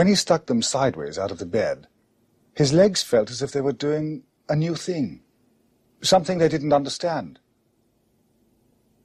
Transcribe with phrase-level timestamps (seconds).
[0.00, 1.88] When he stuck them sideways out of the bed,
[2.54, 5.22] his legs felt as if they were doing a new thing,
[6.02, 7.38] something they didn't understand.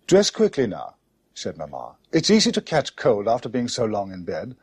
[0.07, 0.95] Dress quickly now,
[1.33, 1.95] said Mamma.
[2.11, 4.55] It's easy to catch cold after being so long in bed.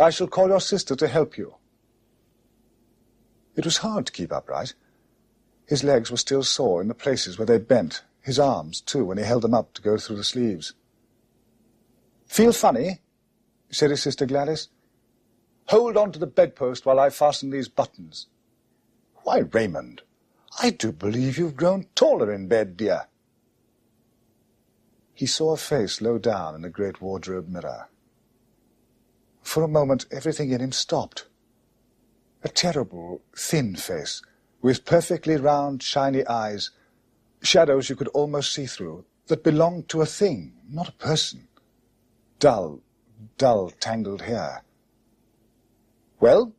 [0.00, 1.54] I shall call your sister to help you.
[3.56, 4.74] It was hard to keep upright.
[5.66, 9.18] His legs were still sore in the places where they bent, his arms, too, when
[9.18, 10.74] he held them up to go through the sleeves.
[12.26, 13.00] Feel funny?
[13.70, 14.68] said his sister Gladys.
[15.68, 18.26] Hold on to the bedpost while I fasten these buttons.
[19.22, 20.00] Why, Raymond,
[20.58, 23.08] I do believe you've grown taller in bed, dear.
[25.12, 27.88] He saw a face low down in the great wardrobe mirror.
[29.42, 31.26] For a moment, everything in him stopped.
[32.42, 34.22] A terrible, thin face,
[34.62, 36.70] with perfectly round, shiny eyes,
[37.42, 41.48] shadows you could almost see through, that belonged to a thing, not a person.
[42.38, 42.80] Dull,
[43.36, 44.62] dull, tangled hair.
[46.20, 46.52] Well,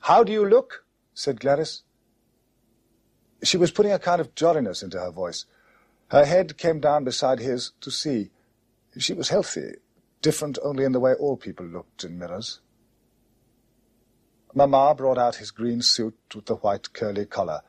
[0.00, 0.84] how do you look?
[1.14, 1.82] said Gladys.
[3.42, 5.46] She was putting a kind of jolliness into her voice.
[6.08, 8.30] Her head came down beside his to see.
[8.98, 9.74] She was healthy,
[10.22, 12.60] different only in the way all people looked in mirrors.
[14.54, 17.62] Mamma brought out his green suit with the white curly collar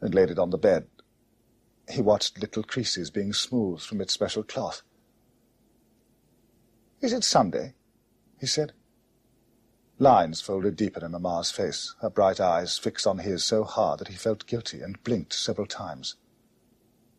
[0.00, 0.86] and laid it on the bed.
[1.88, 4.82] He watched little creases being smoothed from its special cloth.
[7.00, 7.74] Is it Sunday?
[8.38, 8.72] he said.
[9.98, 14.08] Lines folded deeper in Mamma's face, her bright eyes fixed on his so hard that
[14.08, 16.16] he felt guilty and blinked several times.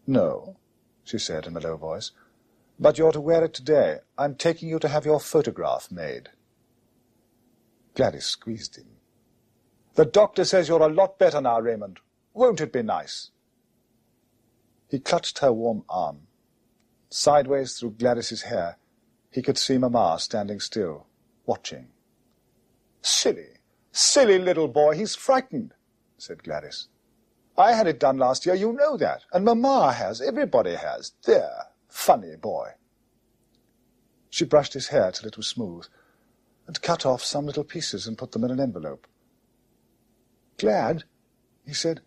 [0.06, 0.58] No,
[1.03, 2.11] she said in a low voice,
[2.80, 3.98] but you're to wear it today.
[4.17, 6.30] I'm taking you to have your photograph made.
[7.95, 8.86] Gladys squeezed him.
[9.95, 11.99] The doctor says you're a lot better now, Raymond.
[12.33, 13.32] Won't it be nice?
[14.87, 16.27] He clutched her warm arm.
[17.10, 18.77] Sideways through Gladys's hair,
[19.32, 21.08] he could see Mamma standing still,
[21.48, 21.87] watching.
[23.07, 23.47] Silly,
[23.93, 25.73] silly little boy, he's frightened,
[26.17, 26.89] said Gladys.
[27.57, 31.13] I had it done last year, you know that, and Mamma has, everybody has.
[31.23, 32.71] There, funny boy.
[34.29, 35.85] She brushed his hair till it was smooth,
[36.67, 39.07] and cut off some little pieces and put them in an envelope.
[40.57, 41.05] Glad?
[41.65, 42.01] he said.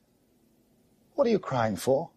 [1.14, 2.10] What are you crying for?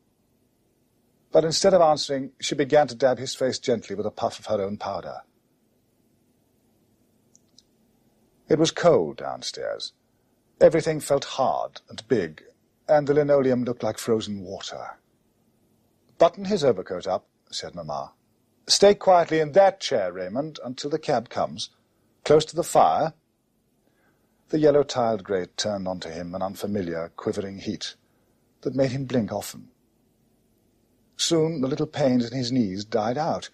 [1.32, 4.48] But instead of answering, she began to dab his face gently with a puff of
[4.48, 5.22] her own powder.
[8.50, 9.94] It was cold downstairs.
[10.60, 12.44] Everything felt hard and big,
[12.88, 14.98] and the linoleum looked like frozen water.
[16.18, 18.14] Button his overcoat up, said Mamma.
[18.68, 21.70] Stay quietly in that chair, Raymond, until the cab comes.
[22.24, 23.14] Close to the fire.
[24.50, 27.96] The yellow-tiled grate turned onto him an unfamiliar, quivering heat
[28.62, 29.70] that made him blink often.
[31.18, 33.50] Soon the little pains in his knees died out.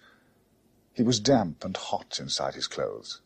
[0.92, 3.20] He was damp and hot inside his clothes.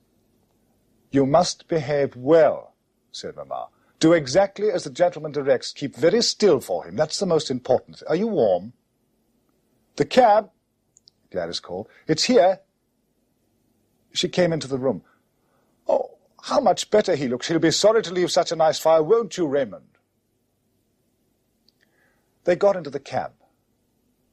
[1.14, 2.74] You must behave well,
[3.12, 3.68] said Mamma.
[4.00, 5.72] Do exactly as the gentleman directs.
[5.72, 6.96] Keep very still for him.
[6.96, 8.02] That's the most important.
[8.08, 8.72] Are you warm?
[9.94, 10.50] The cab,
[11.30, 11.88] Gladys called.
[12.08, 12.62] It's here.
[14.12, 15.04] She came into the room.
[15.86, 17.46] Oh, how much better he looks.
[17.46, 19.98] He'll be sorry to leave such a nice fire, won't you, Raymond?
[22.42, 23.34] They got into the cab.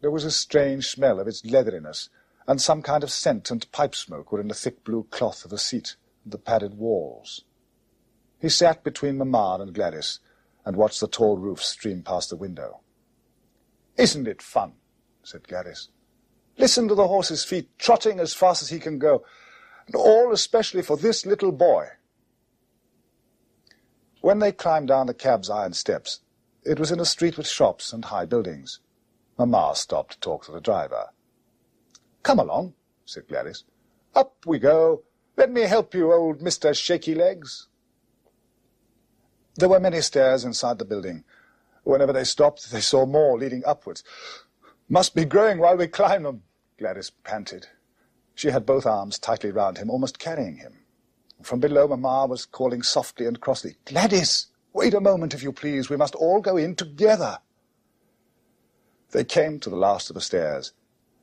[0.02, 2.10] There was a strange smell of its leatheriness,
[2.48, 5.52] and some kind of scent and pipe smoke were in the thick blue cloth of
[5.52, 7.44] the seat the padded walls.
[8.40, 10.20] He sat between Mamma and Gladys
[10.66, 12.82] and watched the tall roof stream past the window.
[13.98, 14.74] Isn't it fun?
[15.24, 15.90] said Gladys.
[16.58, 19.24] Listen to the horse's feet trotting as fast as he can go,
[19.86, 21.88] and all especially for this little boy.
[24.22, 26.22] When they climbed down the cab's iron steps,
[26.64, 28.80] it was in a street with shops and high buildings.
[29.38, 31.08] Mamma stopped to talk to the driver.
[32.22, 32.76] Come along,
[33.06, 33.64] said Gladys.
[34.14, 35.04] Up we go,
[35.38, 36.76] let me help you, old Mr.
[36.76, 37.68] Shaky Legs.
[39.56, 41.24] There were many stairs inside the building.
[41.84, 44.04] Whenever they stopped, they saw more leading upwards.
[44.88, 46.44] Must be growing while we climb them,
[46.78, 47.68] Gladys panted.
[48.36, 50.80] She had both arms tightly round him, almost carrying him.
[51.42, 55.90] From below, Mamma was calling softly and crossly, Gladys, wait a moment, if you please.
[55.90, 57.40] We must all go in together.
[59.12, 60.74] They came to the last of the stairs,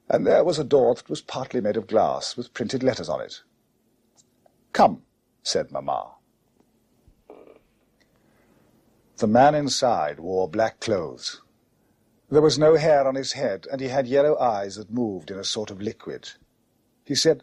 [0.08, 3.20] and there was a door that was partly made of glass, with printed letters on
[3.20, 3.43] it.
[4.72, 5.02] Come,
[5.42, 6.14] said Mamma.
[9.18, 11.42] The man inside wore black clothes.
[12.30, 15.38] There was no hair on his head, and he had yellow eyes that moved in
[15.38, 16.30] a sort of liquid.
[17.04, 17.42] He said,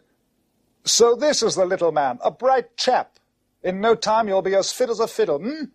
[0.84, 3.18] So this is the little man, a bright chap.
[3.62, 5.72] In no time you'll be as fit as a fiddle, hm?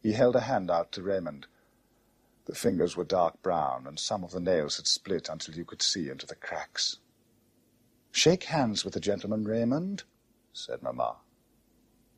[0.00, 1.46] He held a hand out to Raymond.
[2.46, 5.82] The fingers were dark brown, and some of the nails had split until you could
[5.82, 6.98] see into the cracks.
[8.18, 10.02] Shake hands with the gentleman, Raymond,
[10.52, 11.18] said Mamma.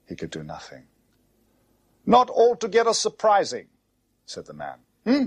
[0.09, 0.85] He could do nothing.
[2.07, 3.67] Not altogether surprising,
[4.25, 4.79] said the man.
[5.05, 5.25] Hmm?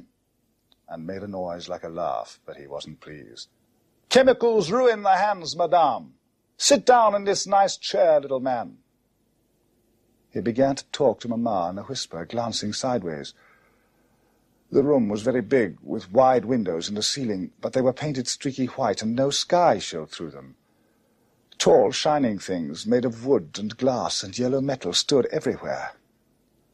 [0.89, 3.49] And made a noise like a laugh, but he wasn't pleased.
[4.09, 6.15] Chemicals ruin the hands, madame.
[6.57, 8.77] Sit down in this nice chair, little man.
[10.31, 13.35] He began to talk to Mamma in a whisper, glancing sideways.
[14.71, 18.27] The room was very big, with wide windows in the ceiling, but they were painted
[18.27, 20.55] streaky white, and no sky showed through them.
[21.63, 25.93] Tall, shining things, made of wood and glass and yellow metal, stood everywhere.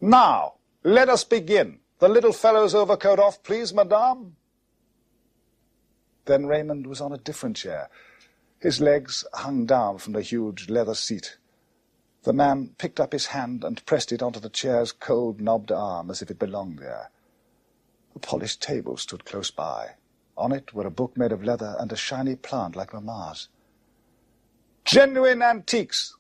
[0.01, 1.81] Now, let us begin.
[1.99, 4.35] The little fellow's overcoat off, please, madame.
[6.25, 7.91] Then Raymond was on a different chair.
[8.57, 11.37] His legs hung down from the huge leather seat.
[12.23, 16.09] The man picked up his hand and pressed it onto the chair's cold, knobbed arm
[16.09, 17.11] as if it belonged there.
[18.15, 19.97] A polished table stood close by.
[20.35, 23.49] On it were a book made of leather and a shiny plant like Mamma's.
[24.89, 26.15] Genuine antiques,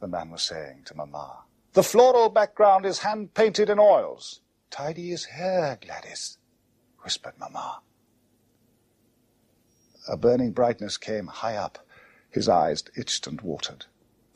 [0.00, 1.40] the man was saying to Mamma.
[1.74, 4.40] The floral background is hand-painted in oils.
[4.70, 6.38] Tidy his hair, Gladys,
[7.02, 7.82] whispered Mamma.
[10.08, 11.86] A burning brightness came high up.
[12.30, 13.84] His eyes itched and watered.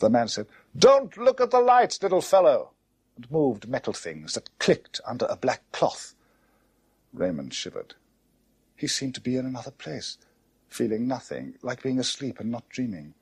[0.01, 2.73] The man said, Don't look at the lights, little fellow,
[3.17, 6.13] and moved metal things that clicked under a black cloth.
[7.15, 7.95] Raymond shivered.
[8.77, 10.19] He seemed to be in another place,
[10.69, 13.15] feeling nothing, like being asleep and not dreaming.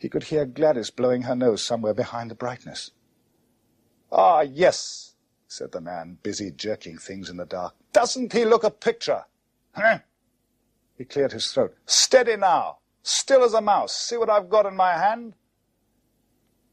[0.00, 2.90] He could hear Gladys blowing her nose somewhere behind the brightness.
[4.10, 5.14] Ah, yes,
[5.46, 7.74] said the man, busy jerking things in the dark.
[7.92, 9.24] Doesn't he look a picture?
[9.76, 9.98] Huh?
[10.96, 11.76] He cleared his throat.
[11.86, 12.78] Steady now.
[13.02, 13.94] Still as a mouse.
[13.94, 15.34] See what I've got in my hand?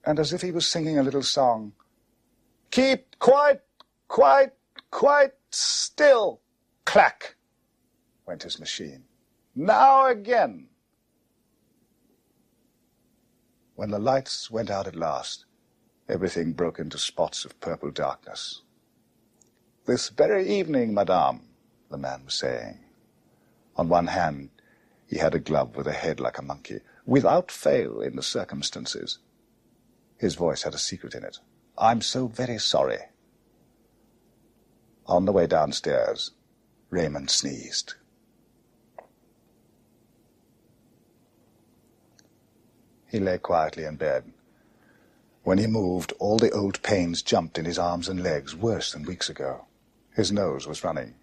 [0.06, 1.74] And as if he was singing a little song,
[2.72, 3.60] Keep quite,
[4.08, 4.52] quite,
[4.90, 6.42] quite Still,
[6.86, 7.36] clack,
[8.26, 9.06] went his machine.
[9.56, 10.68] Now again.
[13.78, 15.46] When the lights went out at last,
[16.10, 18.64] everything broke into spots of purple darkness.
[19.86, 21.42] This very evening, madame,
[21.92, 22.80] the man was saying.
[23.76, 24.50] On one hand,
[25.06, 29.20] he had a glove with a head like a monkey, without fail in the circumstances.
[30.18, 31.38] His voice had a secret in it.
[31.78, 33.02] I'm so very sorry.
[35.06, 36.32] On the way downstairs,
[36.90, 37.94] Raymond sneezed.
[43.10, 44.32] He lay quietly in bed.
[45.44, 49.04] When he moved, all the old pains jumped in his arms and legs, worse than
[49.04, 49.66] weeks ago.
[50.14, 51.16] His nose was running.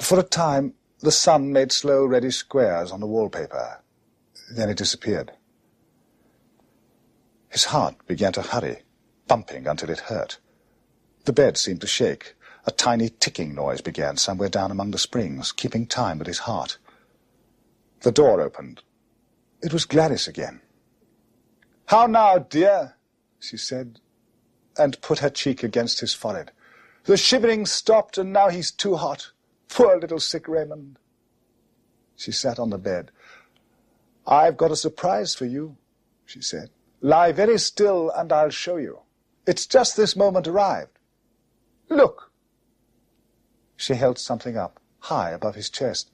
[0.00, 3.80] For a time, the sun made slow reddish squares on the wallpaper.
[4.50, 5.32] Then it disappeared.
[7.48, 8.82] His heart began to hurry,
[9.28, 10.38] bumping until it hurt.
[11.24, 12.34] The bed seemed to shake.
[12.66, 16.78] A tiny ticking noise began somewhere down among the springs, keeping time with his heart.
[18.00, 18.82] The door opened.
[19.64, 20.60] It was Gladys again.
[21.86, 22.96] How now, dear?
[23.40, 23.98] she said,
[24.76, 26.52] and put her cheek against his forehead.
[27.04, 29.30] The shivering stopped, and now he's too hot.
[29.70, 30.98] Poor little sick Raymond.
[32.14, 33.10] She sat on the bed.
[34.26, 35.78] I've got a surprise for you,
[36.26, 36.68] she said.
[37.00, 38.98] Lie very still, and I'll show you.
[39.46, 40.98] It's just this moment arrived.
[41.88, 42.30] Look.
[43.78, 46.10] She held something up, high above his chest.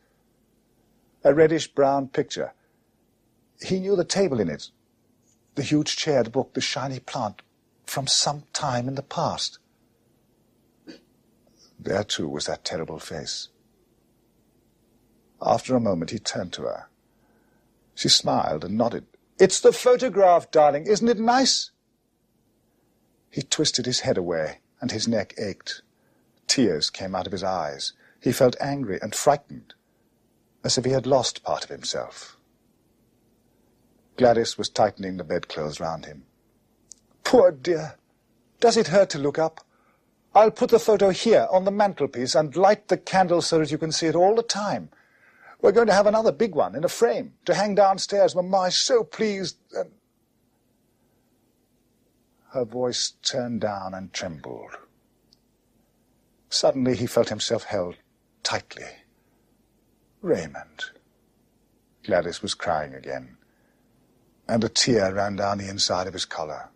[1.25, 2.53] A reddish-brown picture.
[3.63, 4.71] He knew the table in it,
[5.55, 7.43] the huge chair, the book, the shiny plant,
[7.85, 9.59] from some time in the past.
[11.79, 13.49] There, too, was that terrible face.
[15.43, 16.87] After a moment, he turned to her.
[17.95, 19.07] She smiled and nodded.
[19.39, 20.87] It's the photograph, darling.
[20.87, 21.71] Isn't it nice?
[23.31, 25.83] He twisted his head away, and his neck ached.
[26.47, 27.93] Tears came out of his eyes.
[28.21, 29.75] He felt angry and frightened,
[30.63, 32.37] as if he had lost part of himself.
[34.21, 36.25] Gladys was tightening the bedclothes round him.
[37.25, 37.97] Poor dear!
[38.61, 39.65] Does it hurt to look up?
[40.35, 43.79] I'll put the photo here on the mantelpiece and light the candle so that you
[43.79, 44.91] can see it all the time.
[45.63, 48.37] We're going to have another big one in a frame to hang downstairs.
[48.37, 49.57] Mamma is so pleased.
[49.75, 49.91] And...
[52.53, 54.77] Her voice turned down and trembled.
[56.51, 57.97] Suddenly he felt himself held
[58.43, 58.85] tightly.
[60.21, 60.91] Raymond.
[62.05, 63.39] Gladys was crying again,
[64.51, 66.71] and a tear ran down the inside of his collar.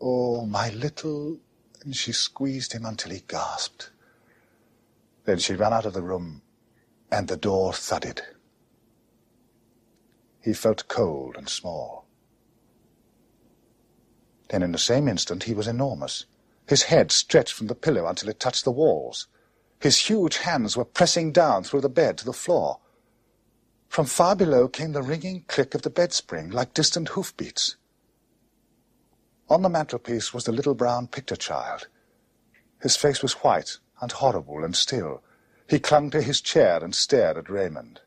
[0.00, 1.38] Oh, my little
[1.84, 3.90] and she squeezed him until he gasped.
[5.24, 6.42] Then she ran out of the room,
[7.12, 8.22] and the door thudded.
[10.40, 12.06] He felt cold and small.
[14.48, 16.26] Then in the same instant he was enormous.
[16.66, 19.28] His head stretched from the pillow until it touched the walls.
[19.80, 22.80] His huge hands were pressing down through the bed to the floor.
[23.94, 27.76] From far below came the ringing click of the bed spring, like distant hoofbeats.
[29.48, 31.86] On the mantelpiece was the little brown picture child.
[32.82, 35.22] His face was white and horrible and still.
[35.70, 38.00] He clung to his chair and stared at Raymond.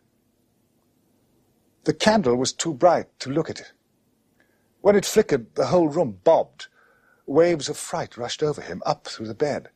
[1.85, 3.71] The candle was too bright to look at it.
[4.81, 6.67] When it flickered, the whole room bobbed.
[7.25, 9.69] Waves of fright rushed over him, up through the bed.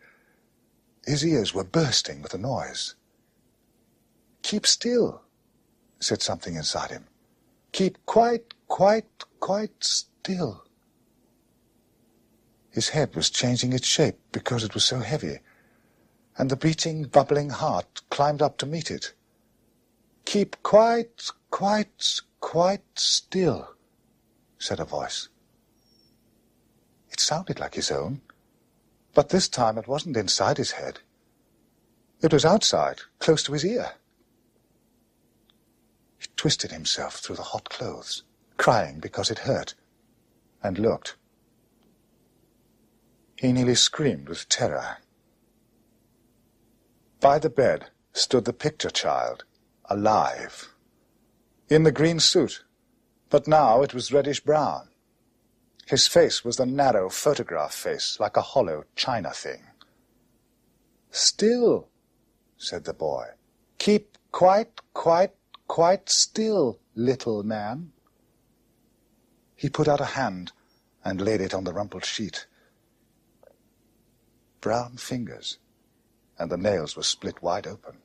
[1.05, 2.95] His ears were bursting with the noise.
[4.41, 5.21] Keep still,
[6.01, 7.05] said something inside him.
[7.71, 10.65] Keep quite, quite, quite still.
[12.71, 15.39] His head was changing its shape because it was so heavy,
[16.37, 19.13] and the beating, bubbling heart climbed up to meet it.
[20.25, 23.75] Keep quite, quite, quite still,
[24.57, 25.29] said a voice.
[27.11, 28.21] It sounded like his own,
[29.13, 30.99] but this time it wasn't inside his head.
[32.21, 33.91] It was outside, close to his ear.
[36.41, 38.23] Twisted himself through the hot clothes,
[38.57, 39.75] crying because it hurt,
[40.63, 41.15] and looked.
[43.35, 44.97] He nearly screamed with terror.
[47.19, 49.43] By the bed stood the picture child,
[49.85, 50.73] alive.
[51.69, 52.63] In the green suit,
[53.29, 54.89] but now it was reddish-brown.
[55.85, 59.67] His face was the narrow photograph face, like a hollow china thing.
[61.11, 61.89] Still,
[62.57, 63.27] said the boy.
[63.77, 65.35] Keep quite, quite,
[65.71, 67.93] quite still, little man.
[69.55, 70.51] He put out a hand
[71.01, 72.45] and laid it on the rumpled sheet
[74.59, 75.59] brown fingers,
[76.37, 77.99] and the nails were split wide open.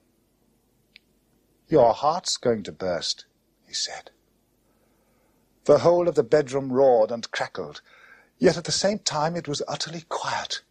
[1.68, 3.26] Your heart's going to burst,
[3.66, 4.10] he said.
[5.64, 7.82] The whole of the bedroom roared and crackled,
[8.38, 10.62] yet at the same time it was utterly quiet.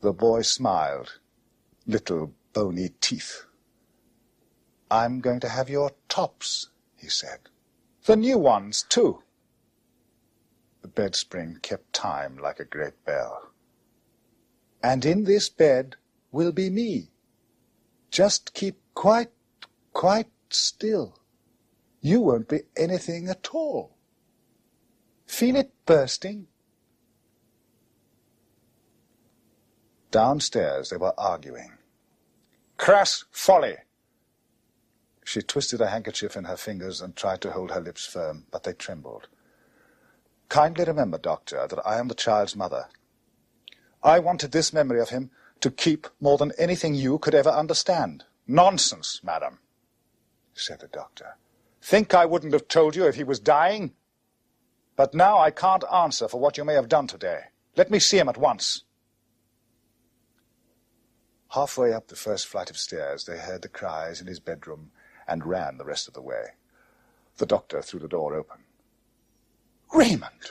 [0.00, 1.18] The boy smiled,
[1.88, 3.46] little bony teeth.
[4.90, 7.48] I'm going to have your tops, he said.
[8.04, 9.22] The new ones, too.
[10.82, 13.50] The bed spring kept time like a great bell
[14.82, 15.96] and in this bed
[16.32, 17.10] will be me.
[18.10, 19.30] Just keep quite,
[19.92, 21.18] quite still.
[22.00, 23.96] You won't be anything at all.
[25.26, 26.46] Feel it bursting?
[30.10, 31.72] Downstairs they were arguing.
[32.76, 33.76] Crass folly!
[35.24, 38.64] She twisted a handkerchief in her fingers and tried to hold her lips firm, but
[38.64, 39.28] they trembled.
[40.48, 42.88] Kindly remember, Doctor, that I am the child's mother.
[44.02, 48.24] I wanted this memory of him to keep more than anything you could ever understand.
[48.46, 49.60] Nonsense, madam,
[50.54, 51.36] said the doctor.
[51.82, 53.92] Think I wouldn't have told you if he was dying?
[54.96, 57.44] But now I can't answer for what you may have done today.
[57.76, 58.84] Let me see him at once.
[61.50, 64.90] Halfway up the first flight of stairs, they heard the cries in his bedroom
[65.30, 66.48] and ran the rest of the way.
[67.38, 68.64] The doctor threw the door open.
[69.94, 70.50] Raymond!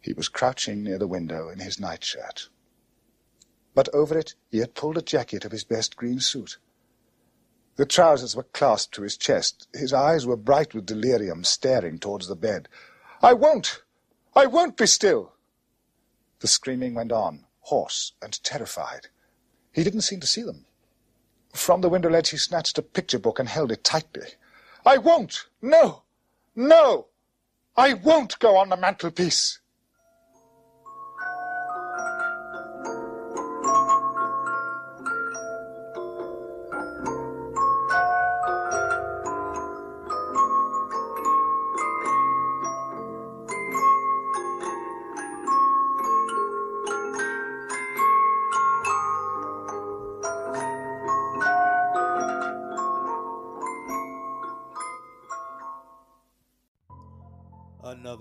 [0.00, 2.50] He was crouching near the window in his nightshirt.
[3.74, 6.58] But over it he had pulled a jacket of his best green suit.
[7.76, 9.66] The trousers were clasped to his chest.
[9.72, 12.68] His eyes were bright with delirium, staring towards the bed.
[13.22, 13.82] I won't!
[14.36, 15.32] I won't be still!
[16.40, 19.08] The screaming went on, hoarse and terrified.
[19.72, 20.66] He didn't seem to see them.
[21.54, 24.34] From the window ledge he snatched a picture book and held it tightly.
[24.84, 25.46] I won't!
[25.62, 26.02] No!
[26.54, 27.06] No!
[27.76, 29.60] I won't go on the mantelpiece!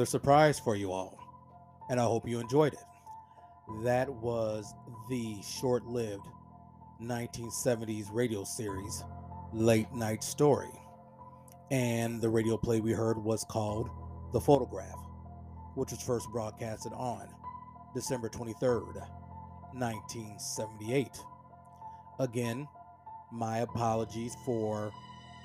[0.03, 1.17] Another surprise for you all,
[1.89, 2.83] and I hope you enjoyed it.
[3.83, 4.73] That was
[5.09, 6.25] the short lived
[7.01, 9.01] 1970s radio series,
[9.53, 10.73] Late Night Story.
[11.71, 13.89] And the radio play we heard was called
[14.33, 14.99] The Photograph,
[15.75, 17.29] which was first broadcasted on
[17.95, 19.07] December 23rd,
[19.71, 21.17] 1978.
[22.19, 22.67] Again,
[23.31, 24.91] my apologies for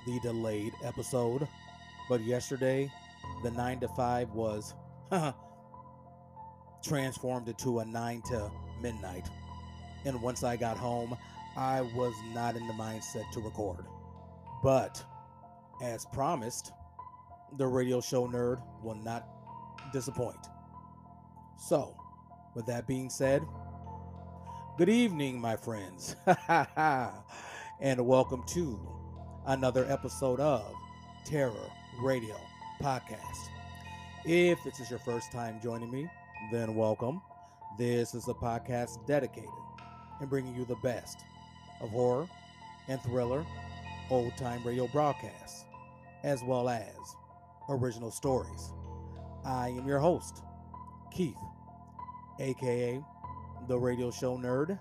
[0.04, 1.46] the delayed episode,
[2.08, 2.90] but yesterday
[3.42, 4.74] the 9 to 5 was
[6.82, 9.28] transformed into a 9 to midnight.
[10.04, 11.16] And once I got home,
[11.56, 13.84] I was not in the mindset to record.
[14.62, 15.04] But
[15.82, 16.72] as promised,
[17.56, 19.26] the radio show nerd will not
[19.92, 20.46] disappoint.
[21.56, 21.96] So,
[22.54, 23.42] with that being said,
[24.76, 26.16] good evening, my friends,
[27.80, 28.80] and welcome to
[29.46, 30.74] another episode of
[31.24, 31.70] Terror
[32.02, 32.36] Radio
[32.82, 33.48] Podcast.
[34.24, 36.08] If this is your first time joining me,
[36.52, 37.20] then welcome.
[37.76, 39.50] This is a podcast dedicated
[40.20, 41.18] in bringing you the best
[41.80, 42.28] of horror
[42.86, 43.44] and thriller
[44.10, 45.64] old time radio broadcasts,
[46.22, 46.94] as well as
[47.68, 48.72] original stories.
[49.44, 50.42] I am your host,
[51.12, 51.36] Keith,
[52.38, 53.02] aka
[53.66, 54.78] the radio show nerd,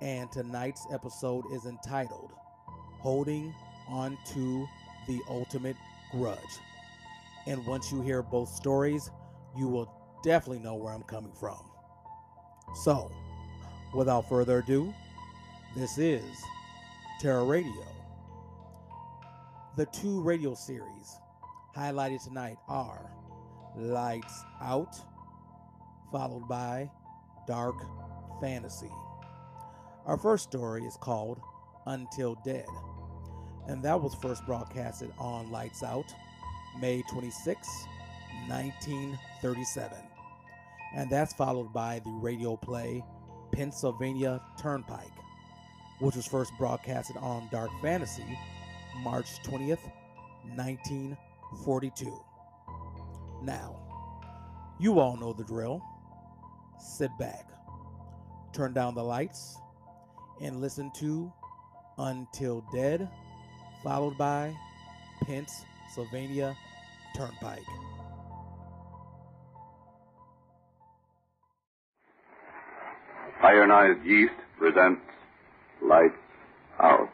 [0.00, 2.32] and tonight's episode is entitled
[2.98, 3.54] Holding
[3.88, 4.66] On to
[5.06, 5.76] the Ultimate
[6.10, 6.38] Grudge.
[7.46, 9.10] And once you hear both stories,
[9.56, 11.58] you will definitely know where I'm coming from.
[12.84, 13.10] So,
[13.94, 14.94] without further ado,
[15.76, 16.22] this is
[17.20, 17.86] Terror Radio.
[19.76, 21.18] The two radio series
[21.76, 23.10] highlighted tonight are
[23.76, 24.94] Lights Out,
[26.12, 26.90] followed by
[27.46, 27.76] Dark
[28.40, 28.90] Fantasy.
[30.06, 31.40] Our first story is called
[31.86, 32.66] Until Dead,
[33.66, 36.12] and that was first broadcasted on Lights Out
[36.80, 37.68] May 26,
[38.48, 39.98] 1937.
[40.94, 43.04] And that's followed by the radio play
[43.52, 45.12] Pennsylvania Turnpike,
[46.00, 48.38] which was first broadcasted on Dark Fantasy
[49.02, 49.80] March 20th,
[50.54, 52.24] 1942.
[53.42, 53.76] Now,
[54.78, 55.82] you all know the drill.
[56.78, 57.48] Sit back,
[58.52, 59.56] turn down the lights,
[60.40, 61.32] and listen to
[61.98, 63.08] Until Dead,
[63.82, 64.54] followed by
[65.94, 66.56] Pennsylvania
[67.14, 67.60] Turnpike.
[73.42, 75.02] Ironized Yeast presents
[75.82, 76.14] Lights
[76.80, 77.11] Out.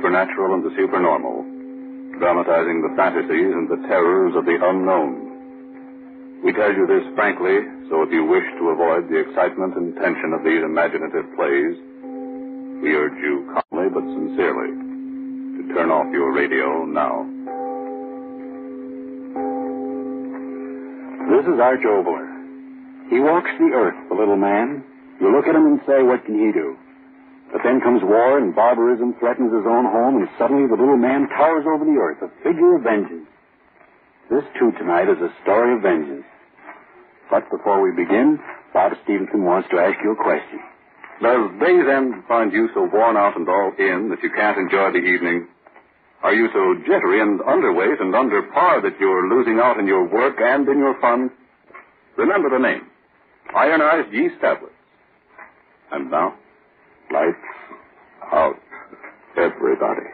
[0.00, 1.44] Supernatural and the supernormal,
[2.16, 6.40] dramatizing the fantasies and the terrors of the unknown.
[6.42, 10.32] We tell you this frankly, so if you wish to avoid the excitement and tension
[10.32, 11.76] of these imaginative plays,
[12.80, 17.28] we urge you calmly but sincerely to turn off your radio now.
[21.28, 22.24] This is Arch Oboler.
[23.12, 24.82] He walks the earth, the little man.
[25.20, 26.79] You look at him and say, what can he do?
[27.52, 31.28] But then comes war and barbarism threatens his own home, and suddenly the little man
[31.28, 33.26] towers over the earth, a figure of vengeance.
[34.30, 36.24] This, too, tonight is a story of vengeance.
[37.30, 38.38] But before we begin,
[38.72, 40.60] Bob Stevenson wants to ask you a question.
[41.20, 44.92] Does day's end find you so worn out and all in that you can't enjoy
[44.92, 45.48] the evening?
[46.22, 50.06] Are you so jittery and underweight and under par that you're losing out in your
[50.06, 51.30] work and in your fun?
[52.16, 52.86] Remember the name.
[53.54, 54.74] Ironized yeast tablets.
[55.92, 56.34] And now,
[57.10, 57.36] lights
[58.32, 58.56] out.
[59.36, 60.06] Everybody.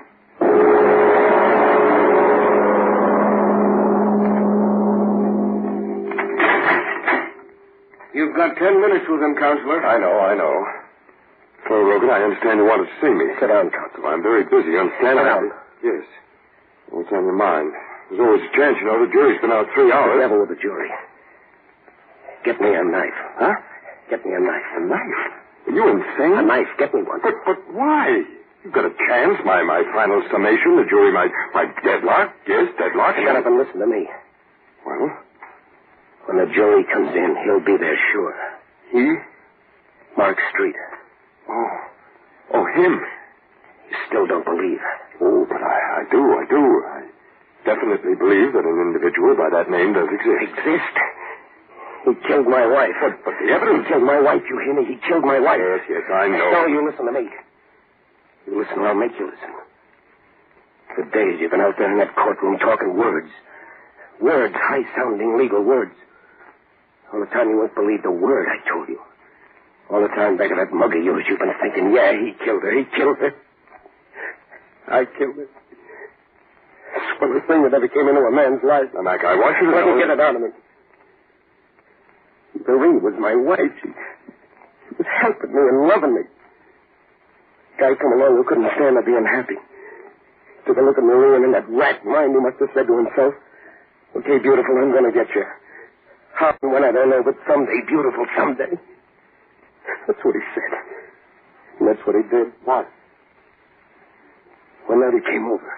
[8.15, 9.85] You've got ten minutes with him, Counselor.
[9.85, 10.55] I know, I know.
[11.69, 12.09] Hello, Rogan.
[12.09, 13.29] I understand you wanted to see me.
[13.37, 14.09] Sit down, Counselor.
[14.09, 15.21] I'm very busy, you understand?
[15.21, 15.45] Sit down.
[15.85, 16.05] Yes.
[16.89, 17.73] What's on your mind?
[18.09, 19.05] There's always a chance, you know.
[19.05, 20.17] The jury's been out three The hours.
[20.17, 20.89] devil with the jury.
[22.45, 23.19] Get me a knife.
[23.37, 23.55] Huh?
[24.09, 24.65] Get me a knife.
[24.79, 25.21] A knife?
[25.67, 26.39] Are you insane?
[26.39, 26.69] A knife.
[26.79, 27.21] Get me one.
[27.23, 28.23] But, but why?
[28.65, 29.39] You've got a chance.
[29.45, 30.77] My, my final summation.
[30.77, 32.35] The jury might, might deadlock.
[32.49, 33.17] Yes, deadlock.
[33.17, 34.07] Shut up and listen to me.
[34.87, 35.11] Well,
[36.27, 38.35] When the jury comes in, he'll be there sure.
[38.93, 39.15] he?
[40.17, 40.75] Mark Street.
[41.49, 41.77] Oh.
[42.55, 43.01] Oh, him.
[43.91, 44.79] You still don't believe.
[45.21, 46.63] Oh, but I, I do, I do.
[46.87, 47.01] I
[47.65, 50.59] definitely believe that an individual by that name does exist.
[50.59, 50.95] Exist?
[52.07, 52.95] He killed my wife.
[53.03, 53.83] But, but the evidence...
[53.83, 54.87] He killed my wife, you hear me?
[54.87, 55.59] He killed my wife.
[55.59, 56.51] Yes, yes, I know.
[56.55, 57.27] No, you listen to me.
[58.47, 59.51] You listen I'll make you listen.
[60.95, 63.29] For days you've been out there in that courtroom talking words.
[64.21, 65.93] Words, high-sounding legal words.
[67.13, 69.01] All the time you won't believe the word I told you.
[69.91, 72.63] All the time back of that mug of yours, you've been thinking, yeah, he killed
[72.63, 72.71] her.
[72.71, 73.35] He killed her.
[74.89, 75.49] I killed her.
[76.97, 78.95] It's one of the things that ever came into a man's life.
[78.95, 80.49] Now, Mac, I want you to Let me get it out of me.
[83.17, 83.73] Was my wife.
[83.81, 83.89] She,
[85.01, 86.25] was helping me and loving me.
[87.81, 89.57] Guy come along who couldn't stand her being happy.
[90.69, 92.97] Took a look at Marie and in that rat mind he must have said to
[92.97, 93.33] himself,
[94.17, 95.45] Okay, beautiful, I'm to get you.
[96.33, 98.77] How and when I don't know, but someday, beautiful, someday.
[100.07, 100.73] That's what he said.
[101.81, 102.53] And that's what he did.
[102.65, 102.89] What?
[104.89, 105.73] One night he came over.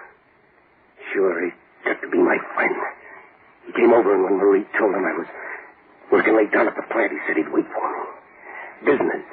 [1.13, 1.51] Sure, he
[1.83, 2.75] got to be my friend.
[3.67, 5.27] He came over, and when Marie told him I was
[6.11, 8.03] working late down at the plant, he said he'd wait for me.
[8.85, 9.23] Business.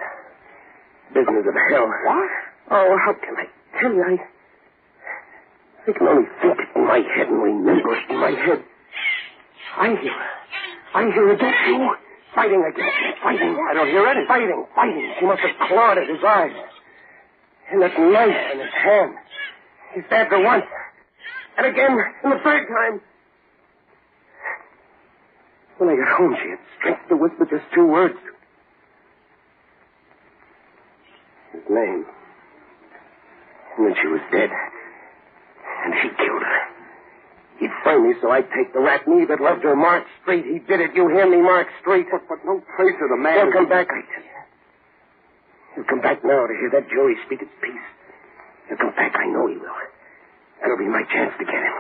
[1.14, 1.86] Business of hell.
[1.86, 2.30] What?
[2.70, 3.46] Oh, how can I
[3.80, 4.02] tell you?
[4.02, 4.16] I,
[5.88, 8.64] I can only think it in my head and remember it in my head.
[9.78, 10.18] I hear.
[10.94, 11.94] I hear her, don't you?
[12.34, 13.56] Fighting against him, fighting.
[13.70, 14.26] I don't hear any.
[14.26, 15.14] Fighting, fighting.
[15.18, 16.52] She must have clawed at his eyes.
[17.72, 19.14] And that knife in his hand.
[19.94, 20.64] He stabbed her once.
[21.56, 23.00] And again, and the third time.
[25.78, 28.16] When I got home, she had strength to whisper just two words.
[31.52, 32.04] His name.
[33.76, 34.50] And then she was dead.
[35.84, 36.60] And he killed her.
[37.60, 39.76] He'd frame me so I'd take the rat me that loved her.
[39.76, 40.44] Mark Street.
[40.44, 40.94] He did it.
[40.94, 42.06] You hear me, Mark Street?
[42.10, 43.46] But, but no trace of the man.
[43.46, 44.36] He'll come back, I tell you.
[45.74, 47.88] He'll come back now to hear that jury speak its piece.
[48.68, 49.12] He'll come back.
[49.16, 49.72] I know he will.
[50.60, 51.76] That'll be my chance to get him.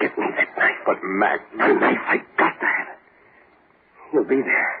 [0.00, 0.80] Get me that knife.
[0.86, 2.73] But Mac, The knife, I got it.
[4.14, 4.72] He'll be there.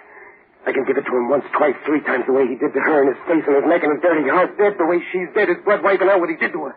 [0.64, 2.78] I can give it to him once, twice, three times the way he did to
[2.78, 4.56] her in his face and his neck and his dirty heart.
[4.56, 6.76] Dead the way she's dead, his blood wiping out what he did to her.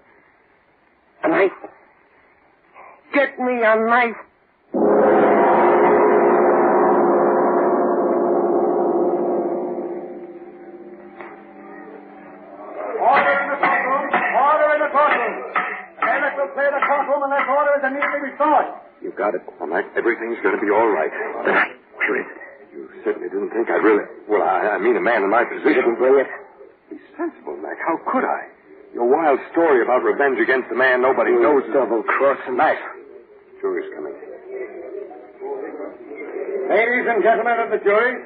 [1.24, 1.52] A knife.
[3.14, 4.18] Get me a knife.
[13.08, 14.06] Order in the courtroom.
[14.18, 15.36] Order in the courtroom.
[16.02, 18.68] Bailiff will clear the courtroom unless order is immediately restored.
[19.02, 19.42] You've got it.
[19.60, 21.12] Well, Mac, everything's going to be all right.
[21.46, 21.78] The knife.
[21.98, 22.47] Where is it?
[22.78, 24.06] You certainly didn't think I'd really.
[24.30, 25.74] Well, I, I mean, a man in my You position.
[25.82, 26.30] didn't bring it?
[26.94, 27.78] Be sensible, Mac.
[27.82, 28.46] How could I?
[28.94, 31.64] Your wild story about revenge against the man nobody knows.
[31.74, 32.56] double crossing.
[32.56, 32.78] Mac,
[33.62, 34.14] jury's coming.
[36.70, 38.22] Ladies and gentlemen of the jury,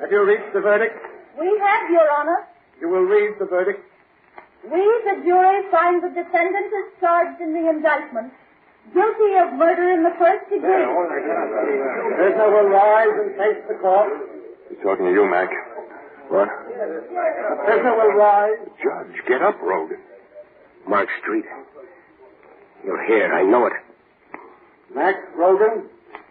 [0.00, 0.94] have you reached the verdict?
[1.38, 2.46] We have, Your Honor.
[2.80, 3.80] You will read the verdict.
[4.64, 8.32] We, the jury, find the defendant is charged in the indictment
[8.94, 10.86] guilty of murder in the first degree.
[12.16, 14.10] Prisoner will rise and face the court.
[14.68, 15.50] He's talking to you, Mac.
[16.28, 16.48] What?
[16.48, 18.58] The prisoner will rise.
[18.82, 19.98] Judge, get up, Rogan.
[20.88, 21.44] Mark Street.
[22.84, 23.32] You're here.
[23.34, 23.72] I know it.
[24.94, 25.86] Max Rogan,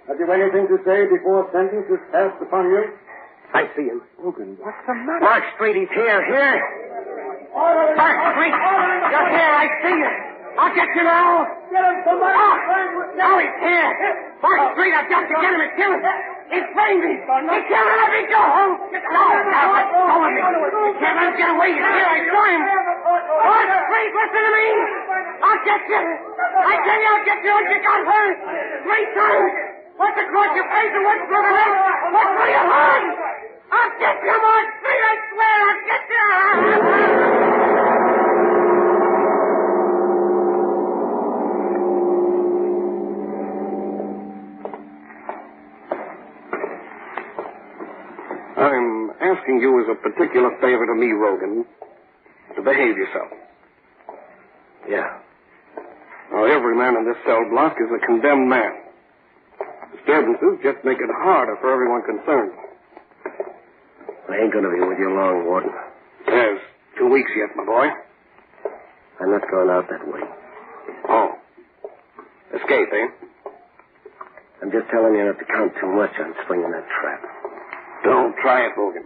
[0.07, 2.83] have you anything to say before sentence is passed upon you?
[3.53, 4.01] I see him.
[4.19, 5.21] Rogan, what's the matter?
[5.21, 6.25] Mark Street, he's here.
[6.25, 6.61] Here.
[7.55, 8.55] Mark Street.
[9.11, 9.53] You're here.
[9.53, 10.28] I see you.
[10.59, 11.47] I'll get you now.
[11.71, 12.35] Get him, somebody!
[12.35, 13.91] Oh, now he's here.
[14.43, 16.03] Mark Street, I've got to get him and kill him.
[16.51, 16.87] He's me.
[16.99, 17.95] He killed him.
[17.95, 18.75] Let me go home.
[18.91, 20.35] No, no, let go of me.
[20.35, 21.71] You can't let him get away.
[21.71, 22.11] He's here.
[22.11, 22.61] I saw him.
[22.67, 24.67] Mark Street, listen to me.
[25.47, 26.03] I'll get you.
[26.59, 28.35] I tell you, I'll get you you got hurt.
[28.83, 29.51] Three times.
[29.95, 31.71] Once across your face and once through the neck.
[32.19, 33.03] Once through your heart.
[33.71, 35.03] I'll get you, Mark Street.
[35.07, 37.63] I swear I'll get you.
[48.59, 51.65] I'm asking you as a particular favor to me, Rogan,
[52.55, 53.31] to behave yourself.
[54.87, 55.19] Yeah.
[56.31, 58.71] Now, every man in this cell block is a condemned man.
[59.95, 62.51] Disturbances just make it harder for everyone concerned.
[64.29, 65.71] I ain't gonna be with you long, Warden.
[66.25, 66.59] There's
[66.97, 67.87] two weeks yet, my boy.
[69.19, 70.21] I'm not going out that way.
[71.09, 71.31] Oh.
[72.53, 73.07] Escape, eh?
[74.61, 77.38] I'm just telling you not to count too much on swinging that trap.
[78.03, 79.03] Don't try it, Logan.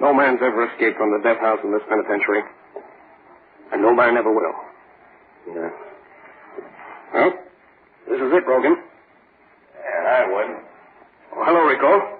[0.00, 2.42] No man's ever escaped from the death house in this penitentiary.
[3.72, 4.54] And no man ever will.
[5.48, 5.70] Yeah.
[7.14, 7.32] Well,
[8.08, 8.76] this is it, Rogan.
[9.74, 10.56] Yeah, I would.
[11.36, 12.18] Oh, hello, Rico.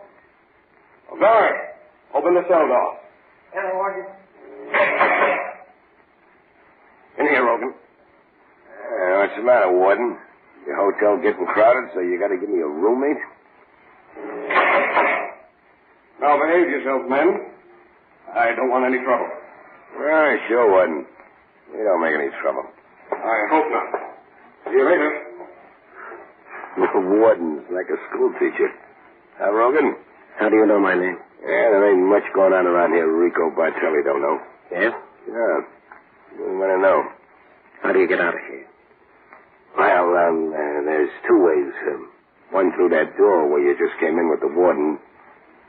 [1.13, 1.55] Oh, guard,
[2.15, 2.99] open the cell door.
[3.53, 4.07] Hello, Morgan.
[7.19, 7.73] In here, Rogan.
[7.73, 10.17] Uh, what's the matter, Warden?
[10.67, 13.23] Your hotel getting crowded, so you got to give me a roommate?
[16.21, 17.53] Now behave yourselves, men.
[18.35, 19.29] I don't want any trouble.
[19.99, 21.07] Well, I sure, wouldn't.
[21.73, 22.65] We don't make any trouble.
[23.13, 23.89] I hope not.
[24.67, 25.13] See you later.
[26.79, 28.71] The warden's like a school teacher.
[29.39, 29.97] Huh, Rogan?
[30.39, 31.19] How do you know my name?
[31.43, 34.39] Yeah, there ain't much going on around here Rico Bartelli don't know.
[34.71, 34.91] Yeah?
[35.27, 35.59] Yeah.
[36.39, 37.03] You want to know?
[37.83, 38.67] How do you get out of here?
[39.77, 41.73] Well, um, uh, there's two ways.
[41.91, 42.11] Um,
[42.51, 44.99] one through that door where you just came in with the warden,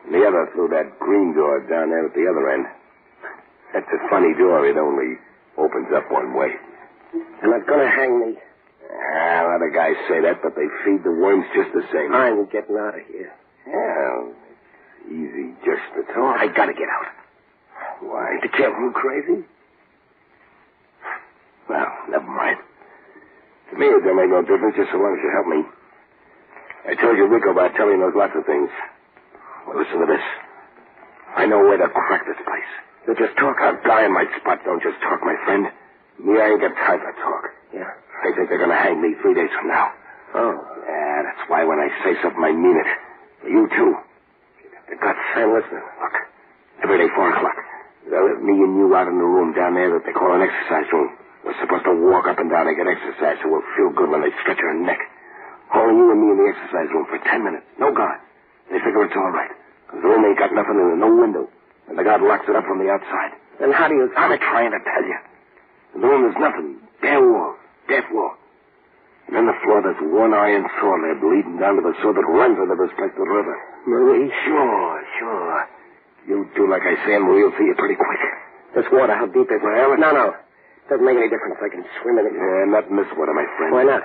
[0.06, 2.66] and the other through that green door down there at the other end.
[3.74, 4.66] That's a funny door.
[4.66, 5.18] It only
[5.58, 6.56] opens up one way.
[7.42, 8.38] And to hang me.
[8.90, 12.14] Ah, a lot of guys say that, but they feed the worms just the same.
[12.14, 13.32] I'm getting out of here.
[13.68, 16.40] Yeah, it's easy just to talk.
[16.40, 17.08] I gotta get out.
[18.02, 18.40] Why?
[18.42, 19.44] To kill you crazy?
[21.70, 22.58] Well, never mind.
[23.72, 25.62] To me, it don't make no difference just so long as you help me.
[26.90, 28.70] I told you Rico about telling those lots of things.
[29.76, 30.26] Listen to this.
[31.36, 32.72] I know where to crack this place.
[33.08, 33.58] You just talk.
[33.62, 35.70] A guy in my spot don't just talk, my friend.
[36.20, 37.44] Me, I ain't got time for talk.
[37.74, 37.90] Yeah.
[38.26, 39.94] They think they're gonna hang me three days from now.
[40.36, 40.58] Oh.
[40.84, 42.90] Yeah, that's why when I say something, I mean it.
[43.48, 43.96] You too.
[44.90, 45.22] The guts.
[45.38, 45.86] I'm listening.
[46.02, 46.16] Look,
[46.84, 47.56] every day, four o'clock,
[48.10, 50.42] they'll let me and you out in the room down there that they call an
[50.42, 51.14] exercise room.
[51.46, 54.22] We're supposed to walk up and down and get exercise so we'll feel good when
[54.22, 55.00] they stretch our neck.
[55.74, 57.66] Only you and me in the exercise room for ten minutes.
[57.80, 58.20] No guard.
[58.68, 59.50] They figure it's all right.
[59.94, 61.50] The room ain't got nothing in it, no window.
[61.90, 63.34] And the guard locks it up from the outside.
[63.60, 64.12] Then how do you...
[64.16, 65.18] I'm trying to tell you.
[65.96, 66.78] In the room there's nothing.
[67.02, 67.56] Bare wall.
[67.90, 68.38] Death wall.
[69.28, 72.26] And on the floor there's one iron saw lid leading down to the saw that
[72.30, 73.58] runs into this place, the river.
[73.86, 74.30] Marie?
[74.46, 75.68] Sure, sure.
[76.28, 78.22] You do like I say and we'll see you pretty quick.
[78.76, 79.66] This water, how deep is it?
[79.66, 80.38] Well, no, no.
[80.90, 81.58] Doesn't make any difference.
[81.62, 82.34] I can swim in it.
[82.34, 83.74] Yeah, not in this water, my friend.
[83.74, 84.04] Why not?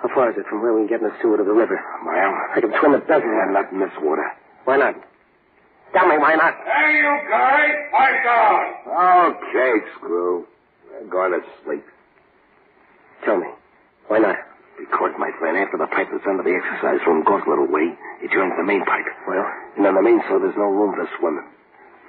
[0.00, 1.76] How far is it from where we can get in the sewer to the river?
[1.76, 2.32] A mile.
[2.54, 3.28] I can swim a dozen.
[3.28, 4.24] Yeah, not in this water.
[4.68, 5.00] Why not?
[5.96, 6.52] Tell me why not.
[6.60, 9.32] Hey, you guys, pipe down.
[9.32, 10.44] Okay, screw.
[10.92, 11.80] They're going to sleep.
[13.24, 13.48] Tell me.
[14.12, 14.36] Why not?
[14.76, 17.96] Because, my friend, after the pipe that's under the exercise room goes a little way,
[18.20, 19.08] it joins the main pipe.
[19.24, 19.48] Well?
[19.80, 21.48] And on the main floor, there's no room for swimming.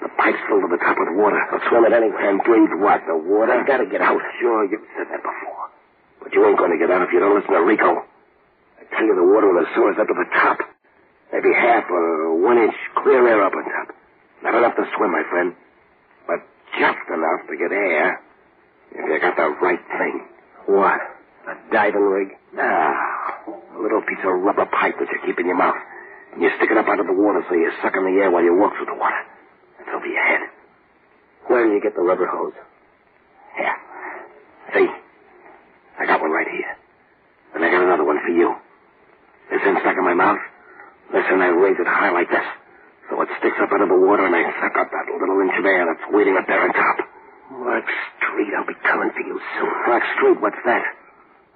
[0.03, 1.39] The pipe's filled to the top with water.
[1.39, 2.27] I'll swim it anyway.
[2.27, 3.07] And breathe what?
[3.07, 3.55] The water?
[3.55, 4.19] I gotta get out.
[4.43, 5.71] Sure, you've said that before.
[6.19, 8.03] But you ain't going to get out if you don't listen to Rico.
[8.75, 10.59] I tell you, the water in the sewer's up to the top.
[11.31, 13.95] Maybe half or one inch clear air up on top.
[14.43, 15.53] Not enough to swim, my friend.
[16.27, 16.39] But
[16.79, 18.21] just enough to get air
[18.91, 20.25] if you got the right thing.
[20.65, 20.99] What?
[21.47, 22.29] A diving rig?
[22.57, 25.77] Ah, a little piece of rubber pipe that you keep in your mouth.
[26.33, 28.31] And you stick it up out of the water so you suck in the air
[28.31, 29.21] while you walk through the water.
[29.77, 30.49] That's over your head.
[31.47, 32.53] Where do you get the rubber hose?
[33.57, 33.75] Here.
[34.73, 34.87] See?
[35.99, 36.77] I got one right here.
[37.55, 38.55] And I got another one for you.
[39.49, 40.37] This end stuck in my mouth.
[41.13, 42.45] Listen, I raise it high like this.
[43.09, 45.55] So it sticks up out of the water and I suck up that little inch
[45.57, 46.97] of air that's waiting up there on top.
[47.49, 47.85] Mark
[48.21, 49.71] Street, I'll be coming for you soon.
[49.85, 50.85] Clark Street, what's that?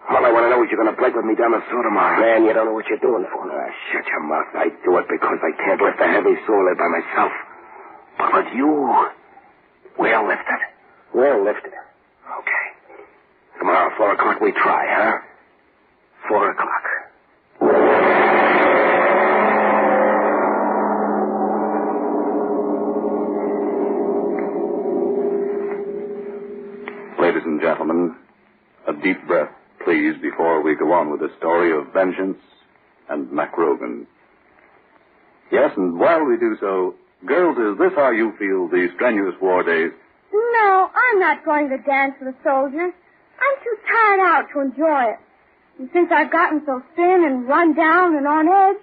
[0.10, 1.84] All I want to know is you're going to break with me down the sewer
[1.86, 2.20] tomorrow.
[2.20, 3.46] Man, you don't know what you're doing for.
[3.46, 4.50] Ah, shut your mouth.
[4.58, 7.32] I do it because I can't lift a heavy sewer lid by myself.
[8.18, 8.68] But with you,
[9.98, 10.62] we'll lift it.
[11.14, 11.72] We'll lift it.
[11.78, 12.66] Okay.
[13.60, 15.18] Tomorrow, four o'clock, we try, huh?
[16.28, 16.84] Four o'clock.
[27.20, 28.14] Ladies and gentlemen,
[28.88, 29.50] a deep breath,
[29.86, 32.38] please, before we go on with the story of vengeance
[33.10, 34.06] and Mac Rogan.
[35.50, 36.96] Yes, and while we do so,
[37.26, 39.96] girls, is this how you feel these strenuous war days?
[40.34, 42.92] No, I'm not going to dance with the soldiers.
[42.92, 45.20] I'm too tired out to enjoy it.
[45.80, 48.82] And since I've gotten so thin and run down and on edge,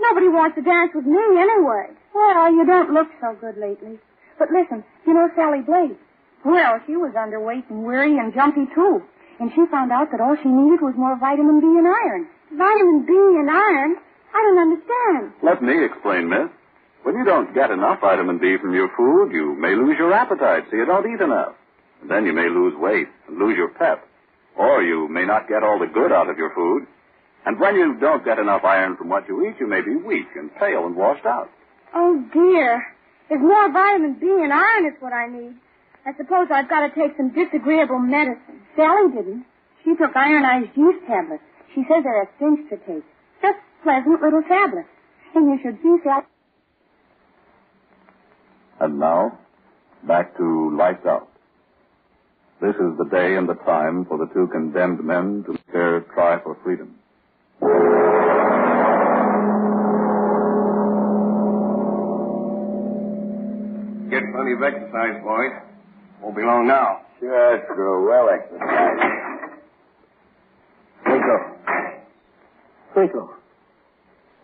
[0.00, 1.92] nobody wants to dance with me anyway.
[2.14, 3.98] Well, you don't look so good lately.
[4.38, 5.98] But listen, you know Sally Blake?
[6.44, 9.02] Well, she was underweight and weary and jumpy too.
[9.38, 12.28] And she found out that all she needed was more vitamin B and iron.
[12.50, 13.96] Vitamin B and iron?
[14.34, 15.32] I don't understand.
[15.42, 16.48] Let me explain, miss.
[17.02, 20.64] When you don't get enough vitamin B from your food, you may lose your appetite,
[20.70, 21.54] so you don't eat enough.
[22.00, 24.06] And then you may lose weight and lose your pep.
[24.56, 26.86] Or you may not get all the good out of your food.
[27.46, 30.28] And when you don't get enough iron from what you eat, you may be weak
[30.36, 31.50] and pale and washed out.
[31.94, 32.86] Oh, dear.
[33.28, 35.54] There's more vitamin B and iron is what I need.
[36.04, 38.60] I suppose I've got to take some disagreeable medicine.
[38.74, 39.46] Sally didn't.
[39.84, 41.42] She took ironized yeast tablets.
[41.74, 43.04] She says they're a cinch to take.
[43.40, 44.88] Just pleasant little tablets.
[45.34, 46.24] And you should see Sally.
[48.80, 49.38] And now,
[50.02, 51.28] back to lights out.
[52.60, 56.40] This is the day and the time for the two condemned men to their try
[56.42, 56.96] for freedom.
[64.10, 65.72] Get plenty of exercise, boys.
[66.22, 67.02] Won't be long now.
[67.18, 68.08] Sure, true.
[68.08, 69.00] Well exercise.
[71.06, 71.36] Rico.
[72.94, 73.34] Rico.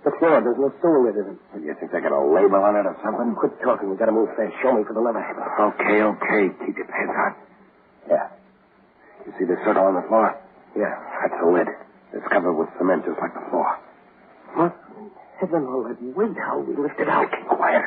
[0.04, 1.38] The floor, there's no sewer in it.
[1.62, 3.34] You think they got a label on it or something?
[3.34, 3.90] Quit talking.
[3.90, 4.54] We gotta move fast.
[4.62, 5.46] Show me for the lever handle.
[5.74, 6.42] Okay, okay.
[6.66, 7.32] Keep your pants on.
[8.10, 8.26] Yeah.
[9.26, 10.34] You see the circle on the floor?
[10.74, 10.94] Yeah.
[11.22, 11.68] That's the lid.
[12.14, 13.68] It's covered with cement just like the floor.
[14.54, 14.72] What?
[15.40, 17.30] Heaven that weight, how we lift it out.
[17.30, 17.84] Keep quiet.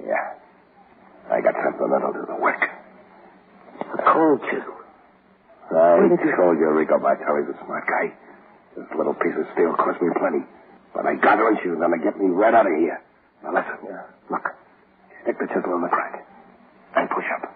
[0.00, 0.40] Yeah.
[1.32, 2.62] I got something that'll do the work.
[3.80, 4.74] A cold chisel.
[5.74, 6.06] I
[6.36, 8.12] told you Rico Bartelli's a smart guy.
[8.76, 10.44] This little piece of steel cost me plenty.
[10.94, 13.00] But I got her and she was to get me right out of here.
[13.42, 13.74] Now listen.
[14.30, 14.46] Look.
[15.22, 16.26] Stick the chisel in the crack.
[16.96, 17.50] And push up.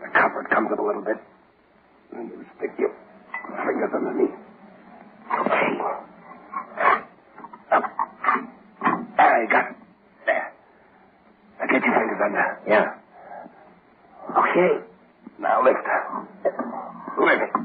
[0.00, 1.18] The cover comes up a little bit.
[2.12, 2.94] And you stick your
[3.64, 4.36] fingers underneath.
[5.32, 5.72] Okay.
[7.72, 7.84] Up.
[9.16, 9.76] There, you got it.
[10.26, 10.52] There.
[11.60, 12.58] Now get your fingers under.
[12.66, 12.94] Yeah.
[14.38, 14.89] Okay.
[15.40, 15.80] Now lift.
[17.18, 17.56] Lift.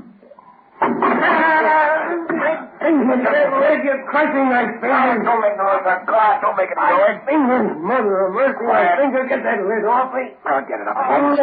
[2.80, 5.24] Fingers, you're crushing my fingers.
[5.26, 6.04] Don't make no noise.
[6.08, 7.20] God, don't make it My noise.
[7.26, 8.98] fingers, mother of mercy, my Quiet.
[9.00, 10.32] fingers, get that lid off me.
[10.46, 11.36] I'll get it up again.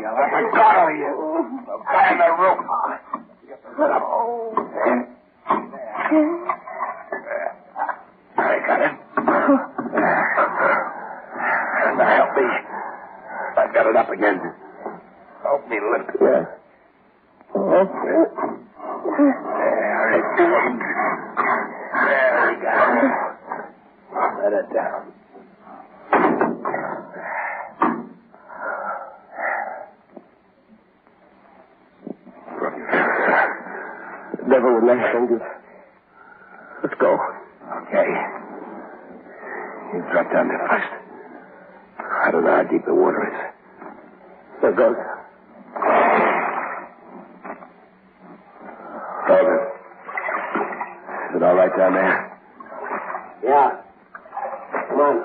[0.00, 1.12] Yeah, like a god over you.
[1.66, 1.74] The
[2.12, 2.58] in the roof.
[8.38, 8.92] I got it.
[11.96, 12.44] Now help me.
[13.56, 14.40] I've got it up again.
[15.42, 16.20] Help me lift it.
[16.20, 16.42] There
[20.14, 20.82] it comes.
[22.06, 22.76] There we go.
[24.42, 25.02] Let it down.
[34.48, 35.40] Devil with nice fingers.
[36.82, 37.18] Let's go.
[37.82, 38.08] Okay.
[39.94, 40.90] You drop down there first.
[42.00, 43.38] I don't know how deep the water is.
[44.60, 44.96] There goes.
[49.28, 49.60] David.
[51.30, 52.38] Is it all right down there?
[53.44, 53.70] Yeah.
[54.88, 55.16] Come on.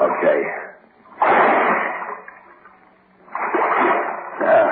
[0.00, 0.40] Okay.
[4.40, 4.66] Now,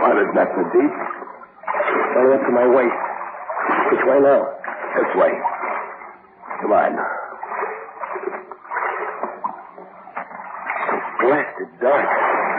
[0.00, 0.92] water's not so deep.
[2.16, 3.00] Only up to my waist.
[3.90, 4.42] Which way now?
[4.96, 5.30] This way.
[6.60, 6.92] Come on.
[11.20, 12.06] Blasted dark.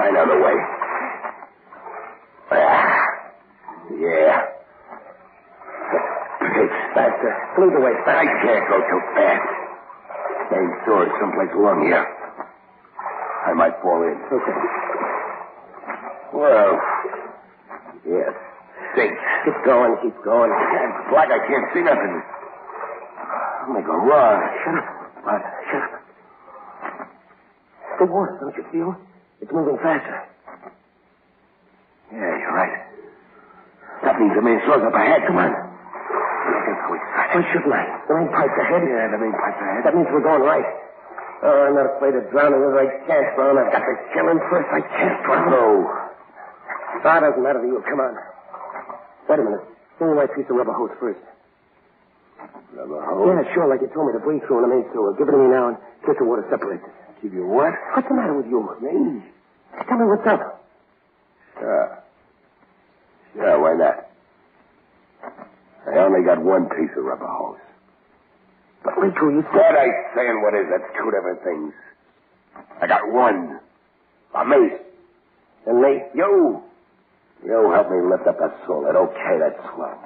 [0.02, 0.56] I know the way.
[2.52, 3.08] Ah,
[4.00, 4.42] yeah.
[6.60, 7.66] It's faster.
[7.66, 9.50] Lead the way, I can't go too fast.
[10.52, 12.06] Main door is someplace along here.
[13.46, 14.16] I might fall in.
[14.32, 14.58] Okay.
[16.34, 16.80] Well,
[18.06, 18.34] yes.
[18.94, 19.22] Stinks.
[19.46, 20.52] Keep going, keep going.
[20.52, 21.30] It's black.
[21.32, 22.22] I can't see nothing.
[23.64, 24.40] I'm gonna go wrong.
[24.64, 24.88] Shut up.
[25.24, 25.42] What?
[25.72, 26.04] Shut up.
[28.00, 28.96] The water, don't you feel?
[29.42, 30.24] It's moving faster.
[32.12, 32.86] Yeah, you're right.
[34.04, 35.22] That means the main door's up ahead.
[35.28, 35.67] Come on.
[37.38, 37.70] Let's go inside.
[37.70, 37.86] Why shouldn't I?
[38.10, 38.82] The main pipe's ahead.
[38.82, 39.82] Yeah, the main pipe's ahead.
[39.86, 40.66] That means we're going right.
[41.46, 43.62] Oh, I'm not afraid of drowning as I can't drown.
[43.62, 44.70] I've got to kill him first.
[44.74, 45.52] I can't drown.
[45.54, 45.86] No.
[47.06, 47.78] Ah, doesn't matter to you.
[47.86, 48.18] Come on.
[49.30, 49.66] Wait a minute.
[50.00, 51.22] Give me my piece of rubber hose first.
[52.74, 53.30] Rubber hose?
[53.30, 55.14] Yeah, sure, like you told me to breathe through in the main sewer.
[55.14, 56.86] Give it to me now and kiss the water separates.
[57.22, 57.74] Give you what?
[57.94, 58.66] What's the matter with you?
[58.82, 59.22] Me?
[59.86, 60.42] Tell me what's up.
[61.62, 62.04] Sure.
[63.38, 64.10] Sure, why not?
[65.88, 67.60] I only got one piece of rubber hose.
[68.84, 71.74] But Rico, you What I say and what is, that's two different things.
[72.82, 73.60] I got one.
[74.32, 74.70] For me.
[75.68, 76.02] And me?
[76.16, 76.64] You.
[77.46, 78.96] You help me lift up that solid.
[78.96, 80.00] Okay, that's swell.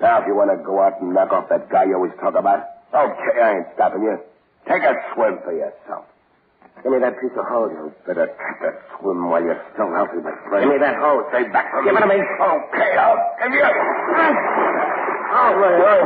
[0.00, 2.34] Now, if you want to go out and knock off that guy you always talk
[2.34, 4.18] about, okay, I ain't stopping you.
[4.68, 6.04] Take a swim for yourself.
[6.82, 7.72] Give me that piece of hose.
[7.72, 10.68] You better take that swim while you're still healthy, my friend.
[10.68, 11.24] Give me that hose.
[11.32, 12.00] Stay back from Give me.
[12.00, 12.20] it to me.
[12.20, 14.85] Okay, I'll give you.
[15.38, 16.00] Oh, wait, wait.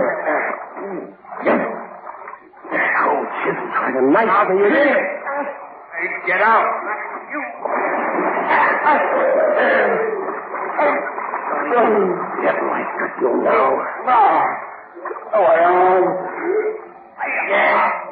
[2.99, 3.55] Oh, shit.
[3.55, 4.90] Trying to knife me, you did.
[4.90, 6.66] Hey, get out.
[12.43, 13.71] Get my got you now.
[15.33, 16.03] Oh, I am.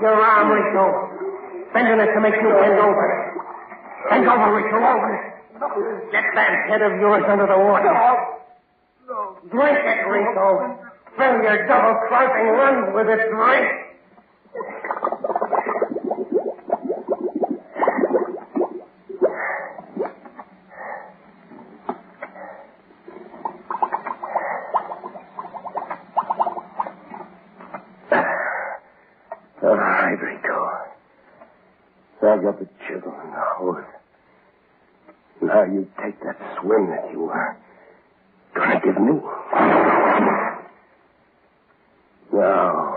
[0.01, 0.85] Your arm, Rico.
[1.75, 3.07] Bending it to make you bend over.
[4.09, 5.35] Bend over, Rico, over.
[6.13, 7.91] Get that head of yours under the water.
[9.51, 10.88] Drink it, Rico.
[11.19, 13.69] Fill your double-crossing lungs with it, drink.
[29.61, 30.59] All right, Rico.
[32.23, 33.85] I got the chisel and the hose.
[35.41, 37.57] Now you take that swim that you were
[38.55, 39.21] gonna give me.
[42.33, 42.97] Now,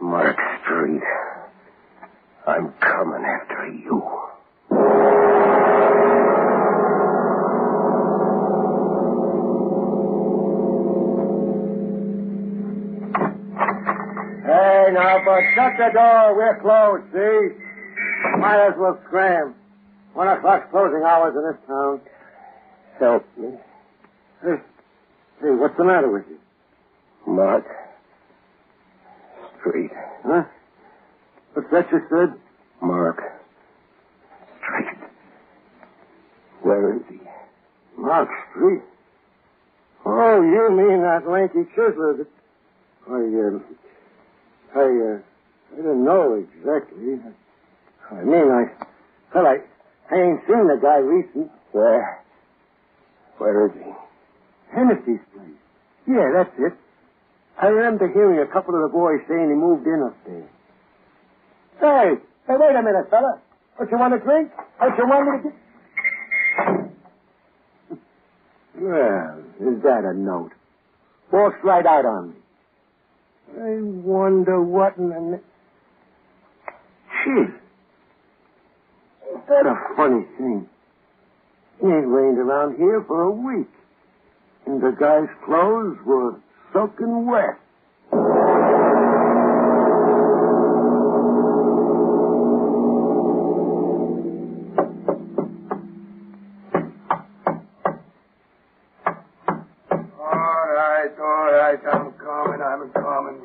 [0.00, 1.02] Mark Street.
[2.46, 4.02] I'm coming after you.
[14.44, 16.34] Hey, now, but shut the door.
[16.36, 17.12] We're closed,
[18.82, 19.54] Might scram.
[20.14, 22.00] One o'clock closing hours in this town.
[22.98, 23.50] Help me.
[24.42, 24.56] Hey,
[25.40, 26.38] hey, what's the matter with you?
[27.32, 27.64] Mark.
[29.60, 29.90] Street.
[30.24, 30.42] Huh?
[31.54, 32.34] What's that you said?
[32.82, 33.20] Mark.
[34.58, 35.08] Street.
[36.62, 37.20] Where is he?
[37.96, 38.82] Mark Street.
[40.04, 42.26] Oh, you mean that lanky chiseler.
[43.08, 43.60] I, uh,
[44.74, 45.18] I, uh,
[45.72, 47.20] I didn't know exactly.
[48.12, 48.84] I mean, I,
[49.34, 49.56] well, I,
[50.10, 51.50] I ain't seen the guy recent.
[51.72, 52.22] Where?
[53.38, 53.90] Where is he?
[54.74, 55.58] Hennessy's place.
[56.06, 56.72] Yeah, that's it.
[57.60, 60.48] I remember hearing a couple of the boys saying he moved in up there.
[61.80, 62.14] Hey,
[62.46, 63.40] hey, wait a minute, fella.
[63.78, 64.50] Don't you want a drink?
[64.78, 65.58] Don't you want me to get...
[68.82, 70.52] Well, is that a note?
[71.32, 72.36] Walks right out on me.
[73.54, 75.40] I wonder what in the...
[77.24, 77.61] Gee.
[79.52, 80.66] That a funny thing?
[81.82, 83.68] It ain't rained around here for a week.
[84.64, 86.40] And the guy's clothes were
[86.72, 87.58] soaking wet.
[100.18, 101.78] All right, all right.
[101.92, 103.44] I'm coming, I'm coming.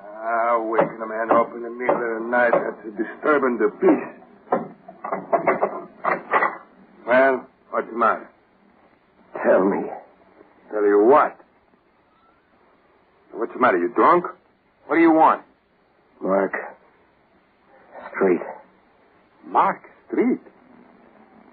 [0.00, 4.24] Ah, waking a man up in the middle of the night, that's disturbing the peace.
[7.06, 8.30] Well, what's the matter?
[9.44, 9.82] Tell me.
[10.70, 11.38] Tell you what?
[13.32, 13.78] What's the matter?
[13.78, 14.24] You drunk?
[14.86, 15.42] What do you want?
[16.20, 16.52] Mark.
[18.14, 18.40] Street.
[19.46, 20.40] Mark Street.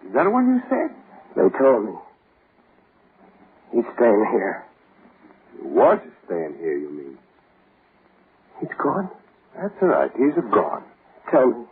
[0.08, 0.96] Is that what you said?
[1.36, 1.94] They told me.
[3.74, 4.66] He's staying here.
[5.56, 7.18] He was staying here, you mean?
[8.60, 9.10] He's gone?
[9.56, 10.12] That's all right.
[10.16, 10.84] He's gone.
[11.32, 11.66] Tell me.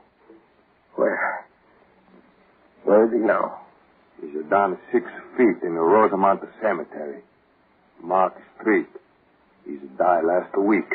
[0.95, 1.45] Where?
[2.83, 3.61] Where is he now?
[4.21, 5.05] He's down six
[5.37, 7.21] feet in the Rosamond Cemetery.
[8.01, 8.87] Mark Street.
[9.69, 10.89] He's died last week.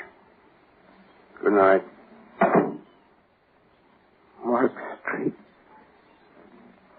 [1.42, 1.84] Good night.
[4.44, 4.72] Mark
[5.02, 5.34] Street.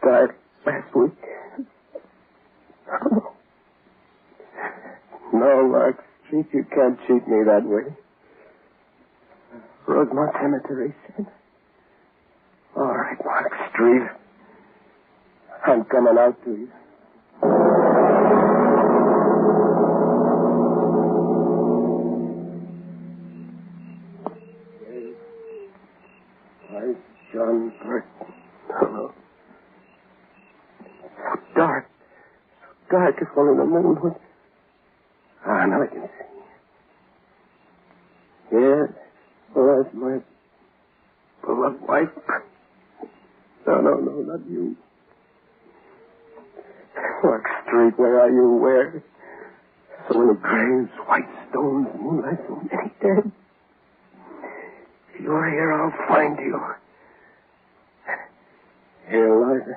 [0.04, 0.30] Died
[0.66, 1.12] last week.
[5.34, 5.98] No, Mark
[6.28, 7.94] Street, you can't cheat me that way.
[9.88, 11.26] Rosemont Cemetery said.
[12.78, 14.04] All right, Mark Street.
[15.68, 16.70] I'm coming out to you.
[32.96, 34.16] Dark if only the moon.
[35.46, 36.32] Ah, now I can see.
[38.54, 38.88] Yes.
[39.54, 40.20] That's my
[41.44, 42.08] beloved wife.
[43.68, 44.78] No, no, no, not you.
[47.22, 48.60] Mark Street, where are you?
[48.64, 49.04] Where?
[50.08, 53.32] So many graves, white stones, moonlight, so many dead.
[55.16, 56.62] If you're here, I'll find you.
[59.10, 59.76] Here lies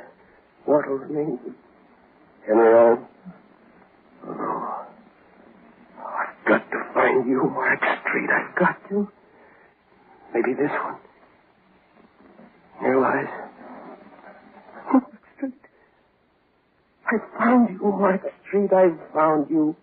[0.66, 1.38] Wattles me.
[2.46, 3.08] Henry All.
[4.26, 4.34] Oh, no.
[4.34, 4.86] Oh,
[6.04, 8.30] I've got to find you, Mark Street.
[8.30, 9.08] I've got to.
[10.34, 10.96] Maybe this one.
[12.80, 13.28] Here lies.
[15.36, 15.54] Street.
[17.06, 18.70] I found you, Mark Street.
[18.72, 19.76] I found you.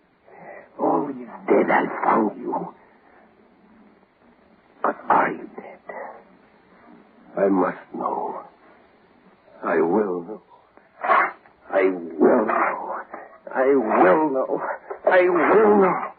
[0.78, 1.70] Oh, he's dead.
[1.70, 2.74] I found you.
[4.82, 5.78] But are you dead?
[7.38, 8.42] I must know.
[9.62, 10.42] I will know.
[11.70, 12.96] I will know.
[13.54, 14.62] I will know.
[15.06, 16.12] I will know.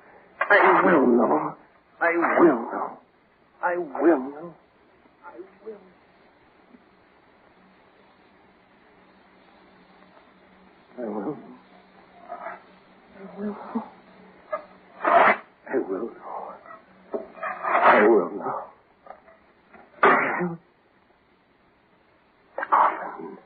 [0.50, 1.56] I will know.
[2.00, 2.22] I will
[2.72, 3.00] know.
[3.62, 4.54] I will know.
[5.26, 5.78] I will.
[10.98, 11.38] I will.
[13.18, 13.56] I will.
[15.66, 16.34] I will know.
[17.84, 18.64] I will know.
[22.56, 23.38] The coffin.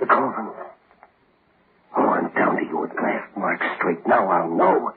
[0.00, 0.48] The coffin.
[1.96, 4.06] Oh, I'm down to you at last, Mark Straight.
[4.06, 4.91] Now I'll know.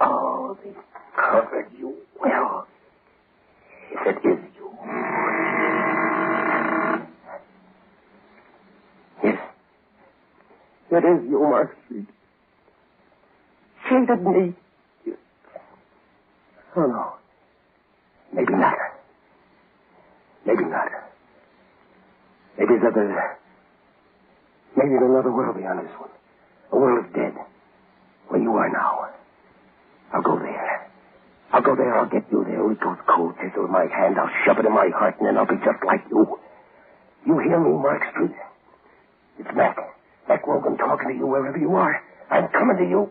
[0.00, 0.70] Oh, they
[1.16, 2.66] covered you well.
[3.90, 4.70] If it is you.
[9.24, 9.38] Yes.
[10.90, 12.06] It is you, Street.
[13.88, 14.54] Shaded me.
[16.76, 17.12] Oh, no.
[18.32, 18.74] Maybe not.
[20.46, 20.88] Maybe not.
[22.58, 23.38] Maybe there's other...
[24.76, 26.10] Maybe there's another world beyond this one.
[26.72, 27.34] A world of dead.
[28.28, 29.07] Where you are now.
[30.12, 30.90] I'll go there.
[31.52, 31.94] I'll go there.
[31.96, 32.64] I'll get you there.
[32.64, 34.18] With those cold chisel in my hand.
[34.18, 36.38] I'll shove it in my heart, and then I'll be just like you.
[37.26, 38.32] You hear me, Mark Street?
[39.38, 39.76] It's Mac.
[40.28, 42.02] Mac Rogan talking to you wherever you are.
[42.30, 43.10] I'm coming to you.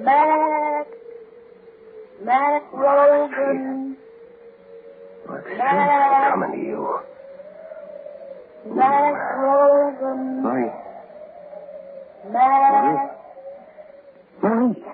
[0.00, 0.86] Mac.
[2.22, 3.96] Mac Rogan.
[5.26, 7.00] Mark Street, I'm coming to you.
[8.74, 10.42] Mac Rogan.
[10.42, 10.70] Marie.
[12.30, 13.18] Mac.
[14.42, 14.84] Marie.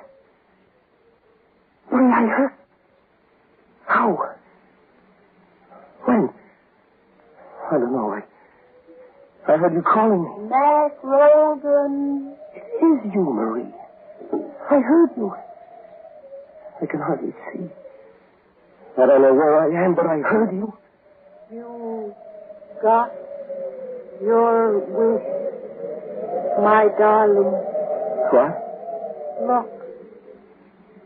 [1.90, 2.52] Marie, I heard.
[3.86, 4.34] How?
[6.04, 6.30] When?
[7.70, 8.10] I don't know.
[8.12, 10.48] I, I heard you calling me.
[10.48, 12.36] Mac Rogan.
[12.54, 13.72] It is you, Marie.
[14.70, 15.34] I heard you.
[16.82, 17.68] I can hardly see.
[18.96, 20.72] I don't know where I am, but I heard you.
[21.52, 22.14] You
[22.82, 23.12] got
[24.24, 25.24] your wish,
[26.64, 27.52] my darling.
[28.32, 28.52] What?
[29.46, 29.70] Look.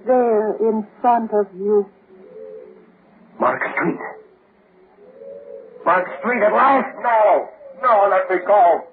[0.07, 1.87] There in front of you.
[3.41, 3.99] Mark Street.
[5.85, 6.89] Mark Street at last?
[7.03, 7.49] No.
[7.83, 8.85] No, let me go.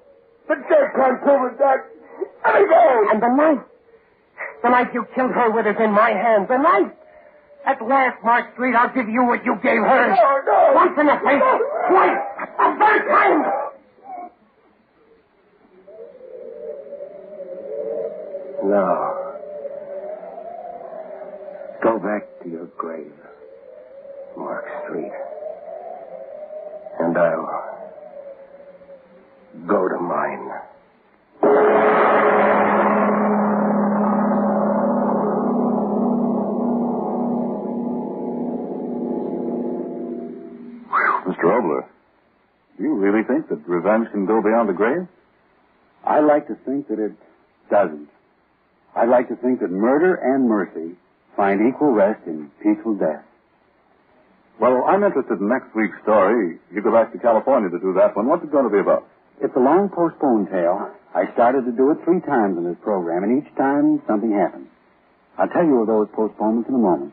[0.47, 1.79] The dead can't prove it, Dad.
[2.45, 3.07] Let me go.
[3.11, 3.65] And the knife.
[4.63, 6.47] The knife you killed her with is in my hands.
[6.49, 6.91] The knife.
[7.65, 10.07] At last, Mark Street, I'll give you what you gave her.
[10.09, 10.71] No, no.
[10.75, 11.41] Once in the face.
[11.89, 12.21] Twice.
[12.59, 13.64] A third time.
[18.65, 19.37] No.
[21.83, 23.13] Go back to your grave,
[24.35, 25.11] Mark Street.
[26.99, 27.91] And I'll
[29.67, 30.49] go to mine.
[41.27, 41.43] Mr.
[41.43, 41.85] Oboler,
[42.77, 45.07] do you really think that revenge can go beyond the grave?
[46.03, 47.13] I like to think that it
[47.69, 48.09] doesn't.
[48.95, 50.95] I like to think that murder and mercy
[51.35, 53.23] find equal rest in peaceful death.
[54.59, 56.57] Well, I'm interested in next week's story.
[56.71, 58.27] You go back to California to do that one.
[58.27, 59.05] What's it going to be about?
[59.41, 60.95] It's a long postponed tale.
[61.13, 64.67] I started to do it three times in this program, and each time something happened.
[65.37, 67.11] I'll tell you of those postponements in a moment,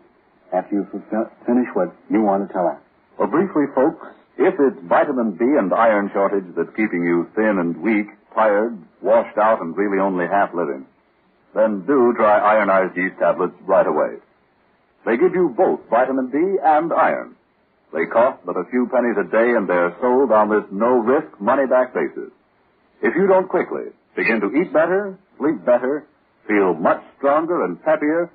[0.54, 0.86] after you
[1.46, 2.78] finish what you want to tell us.
[3.18, 4.06] Well, briefly, folks,
[4.38, 9.36] if it's vitamin B and iron shortage that's keeping you thin and weak, tired, washed
[9.36, 10.86] out, and really only half living,
[11.54, 14.16] then do try ironized yeast tablets right away.
[15.04, 17.36] They give you both vitamin D and iron.
[17.92, 21.92] They cost but a few pennies a day and they're sold on this no-risk, money-back
[21.92, 22.30] basis.
[23.02, 26.06] If you don't quickly begin to eat better, sleep better,
[26.48, 28.30] feel much stronger and happier,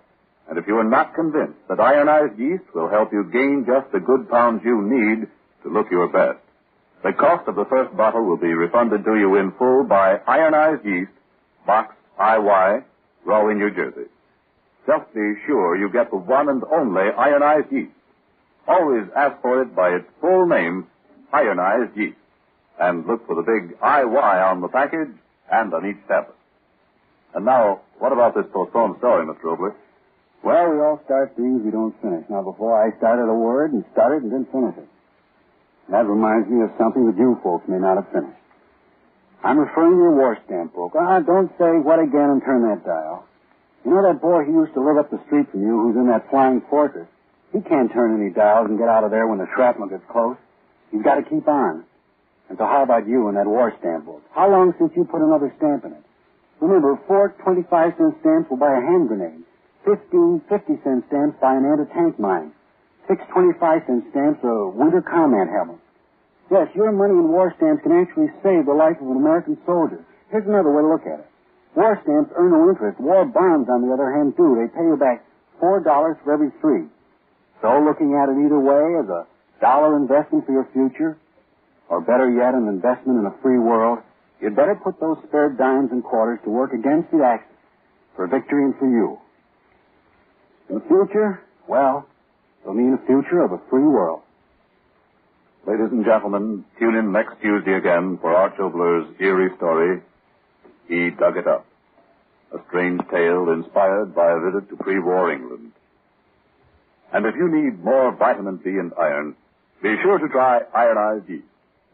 [0.49, 3.99] and if you are not convinced that ironized yeast will help you gain just the
[3.99, 5.27] good pounds you need
[5.63, 6.39] to look your best,
[7.03, 10.85] the cost of the first bottle will be refunded to you in full by Ironized
[10.85, 11.11] Yeast,
[11.65, 12.83] Box IY,
[13.27, 14.07] Rahway, New Jersey.
[14.87, 17.91] Just be sure you get the one and only ironized Yeast.
[18.65, 20.87] Always ask for it by its full name,
[21.33, 22.15] ironized Yeast,
[22.79, 25.11] and look for the big IY on the package
[25.51, 26.35] and on each tablet.
[27.35, 29.43] And now, what about this postponed story, Mr.
[29.43, 29.75] Oboler?
[30.41, 32.23] Well, we all start things we don't finish.
[32.29, 34.87] Now, before I started a word and started and didn't finish it.
[35.91, 38.39] That reminds me of something that you folks may not have finished.
[39.43, 40.93] I'm referring to your war stamp book.
[40.97, 43.25] Ah, don't say what again and turn that dial.
[43.85, 46.07] You know that boy who used to live up the street from you who's in
[46.07, 47.07] that flying fortress?
[47.53, 50.35] He can't turn any dials and get out of there when the shrapnel gets close.
[50.91, 51.85] He's got to keep on.
[52.49, 54.23] And so how about you and that war stamp book?
[54.33, 56.03] How long since you put another stamp in it?
[56.59, 59.43] Remember, four 25-cent stamps will buy a hand grenade.
[59.85, 62.51] Fifteen 50-cent stamps buy an anti-tank mine.
[63.07, 65.79] Six 25-cent stamps a winter combat helmet.
[66.49, 69.99] Yes, your money in war stamps can actually save the life of an American soldier.
[70.31, 71.29] Here's another way to look at it.
[71.75, 72.99] War stamps earn no interest.
[72.99, 74.55] War bonds, on the other hand, do.
[74.55, 75.23] They pay you back
[75.59, 76.87] four dollars for every three.
[77.61, 79.27] So looking at it either way as a
[79.59, 81.17] dollar investment for your future,
[81.89, 83.99] or better yet, an investment in a free world,
[84.39, 87.51] you'd better put those spare dimes and quarters to work against the Axis
[88.15, 89.19] for victory and for you.
[90.69, 92.07] In the future, well,
[92.61, 94.21] it'll mean a future of a free world.
[95.67, 100.01] Ladies and gentlemen, tune in next Tuesday again for Arch Oboler's eerie story,
[100.87, 101.65] He Dug It Up.
[102.53, 105.73] A strange tale inspired by a visit to pre-war England.
[107.11, 109.35] And if you need more vitamin C and iron,
[109.83, 111.43] be sure to try ironized yeast.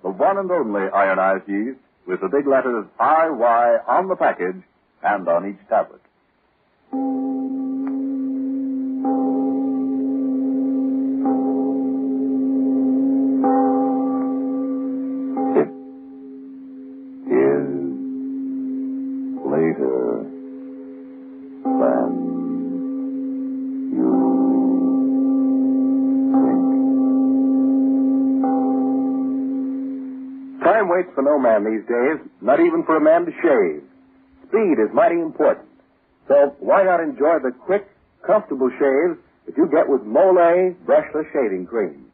[0.03, 4.61] The one and only ironized yeast with the big letters IY on the package
[5.01, 6.01] and on each tablet.
[31.33, 33.81] No man these days, not even for a man to shave.
[34.47, 35.67] Speed is mighty important.
[36.27, 37.89] So why not enjoy the quick,
[38.25, 42.05] comfortable shaves that you get with Mole brushless shaving cream?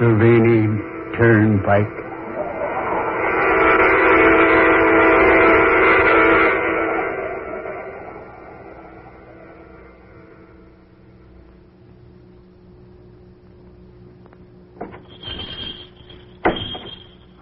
[0.00, 0.80] Pennsylvania
[1.14, 1.86] Turnpike.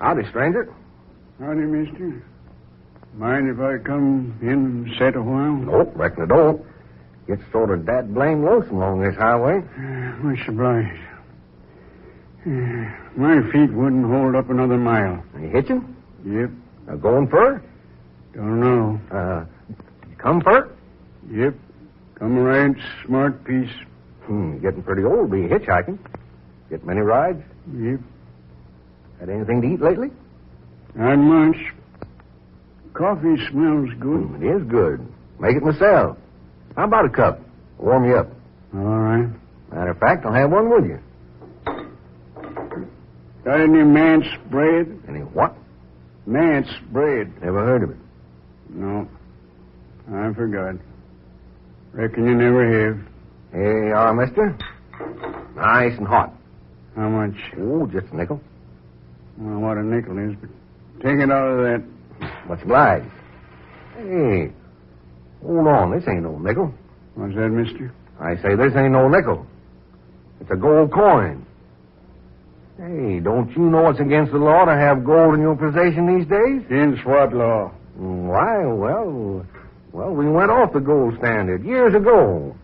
[0.00, 0.74] Howdy, stranger.
[1.38, 2.24] Howdy, mister.
[3.14, 5.52] Mind if I come in and sit a while?
[5.52, 6.66] Nope, reckon I don't.
[7.28, 9.62] Gets sort of that blame lonesome along this highway.
[10.22, 11.17] Much obliged.
[13.18, 15.24] My feet wouldn't hold up another mile.
[15.34, 15.96] Are you hitching?
[16.24, 16.50] Yep.
[16.88, 17.60] Uh, going fur?
[18.32, 19.00] Don't know.
[19.10, 19.44] Uh,
[20.18, 20.70] come fur?
[21.28, 21.54] Yep.
[22.14, 23.72] Come right smart piece.
[24.22, 25.98] Hmm, getting pretty old be hitchhiking.
[26.70, 27.42] Get many rides?
[27.74, 27.98] Yep.
[29.18, 30.12] Had anything to eat lately?
[30.94, 31.56] Not much.
[32.94, 34.20] Coffee smells good.
[34.20, 35.04] Hmm, it is good.
[35.40, 36.18] Make it myself.
[36.76, 37.40] How about a cup?
[37.78, 38.28] Warm you up.
[38.74, 39.28] All right.
[39.72, 41.00] Matter of fact, I'll have one with you.
[43.48, 45.00] Got any manse bread?
[45.08, 45.56] Any what?
[46.26, 47.32] Manse bread.
[47.40, 47.96] Never heard of it.
[48.68, 49.08] No.
[50.12, 50.74] I forgot.
[51.94, 53.00] Reckon you never have.
[53.52, 54.54] Here you are, mister.
[55.56, 56.34] Nice and hot.
[56.94, 57.36] How much?
[57.58, 58.38] Oh, just a nickel.
[59.38, 60.50] I don't know what a nickel is, but
[61.02, 61.82] take it out of that.
[62.50, 63.10] Much obliged.
[63.96, 64.52] Hey,
[65.42, 65.92] hold on.
[65.92, 66.74] This ain't no nickel.
[67.14, 67.94] What's that, mister?
[68.20, 69.46] I say this ain't no nickel.
[70.38, 71.46] It's a gold coin.
[72.78, 76.28] Hey, don't you know it's against the law to have gold in your possession these
[76.28, 76.62] days?
[76.66, 77.72] Against what law?
[77.96, 79.44] Why, well,
[79.90, 82.54] well, we went off the gold standard years ago.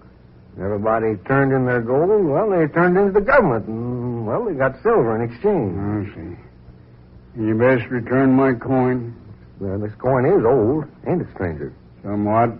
[0.56, 2.24] Everybody turned in their gold.
[2.26, 5.74] Well, they turned into the government, and well, they got silver in exchange.
[5.76, 7.42] I see.
[7.42, 9.16] You best return my coin.
[9.58, 11.74] Well, this coin is old, ain't it, stranger?
[12.04, 12.50] Somewhat.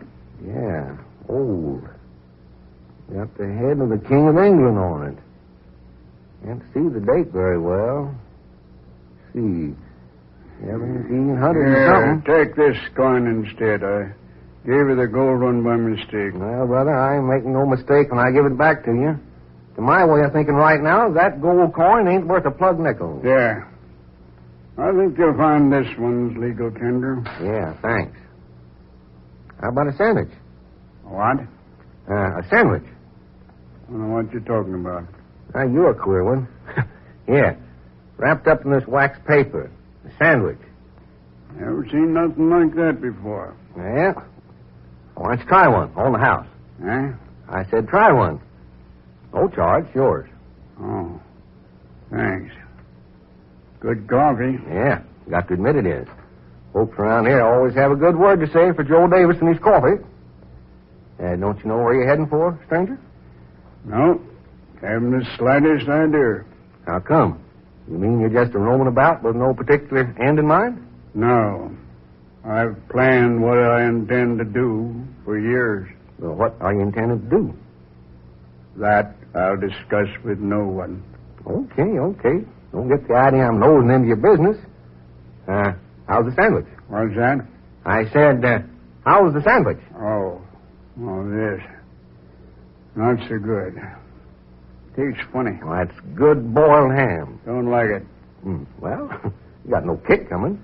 [0.45, 0.97] Yeah,
[1.29, 1.85] old.
[3.15, 5.19] Got the head of the King of England on it.
[6.45, 8.15] Can't see the date very well.
[9.33, 9.75] See,
[10.61, 12.35] seventeen hundred and Yeah, something.
[12.35, 13.83] take this coin instead.
[13.83, 14.13] I
[14.67, 16.35] gave you the gold one by mistake.
[16.35, 19.19] Well, brother, I ain't making no mistake when I give it back to you.
[19.77, 23.21] To my way of thinking right now, that gold coin ain't worth a plug nickel.
[23.25, 23.65] Yeah.
[24.79, 27.23] I think you'll find this one's legal tender.
[27.43, 28.19] Yeah, thanks.
[29.61, 30.31] How about a sandwich?
[31.05, 31.41] What?
[32.11, 32.83] Uh, a sandwich.
[32.85, 35.05] I don't know what you're talking about.
[35.55, 36.49] Now, you're a queer one.
[37.29, 37.55] yeah,
[38.17, 39.71] wrapped up in this wax paper.
[40.05, 40.59] A sandwich.
[41.55, 43.57] Never seen nothing like that before.
[43.77, 44.13] Yeah.
[45.15, 46.47] Why don't you try one on the house?
[46.85, 47.13] Eh?
[47.49, 48.41] I said try one.
[49.33, 50.29] No charge, yours.
[50.81, 51.21] Oh.
[52.11, 52.53] Thanks.
[53.81, 54.59] Good coffee.
[54.69, 56.09] Yeah, got to admit it is.
[56.73, 59.63] Folks around here always have a good word to say for Joe Davis and his
[59.63, 60.03] coffee.
[61.23, 62.99] Uh, don't you know where you're heading for, stranger?
[63.85, 64.21] No.
[64.85, 66.45] Haven't the slightest idea.
[66.87, 67.41] How come?
[67.89, 70.87] You mean you're just a roaming about with no particular end in mind?
[71.15, 71.75] No.
[72.45, 75.89] I've planned what I intend to do for years.
[76.19, 77.55] Well, what are you intending to do?
[78.77, 81.03] That I'll discuss with no one.
[81.47, 82.45] Okay, okay.
[82.73, 84.57] Don't get the idea I'm nosing into your business.
[85.49, 85.73] Uh,
[86.07, 86.67] how's the sandwich?
[86.89, 87.47] What's that?
[87.87, 88.59] I said, uh,
[89.05, 89.79] how's the sandwich?
[89.97, 90.43] Oh.
[91.01, 91.61] Oh, this.
[92.97, 93.81] Not so good.
[94.97, 95.59] Tastes funny.
[95.63, 97.41] Well, that's good boiled ham.
[97.45, 98.03] Don't like it.
[98.43, 98.65] Hmm.
[98.79, 99.11] Well,
[99.65, 100.63] you got no kick coming.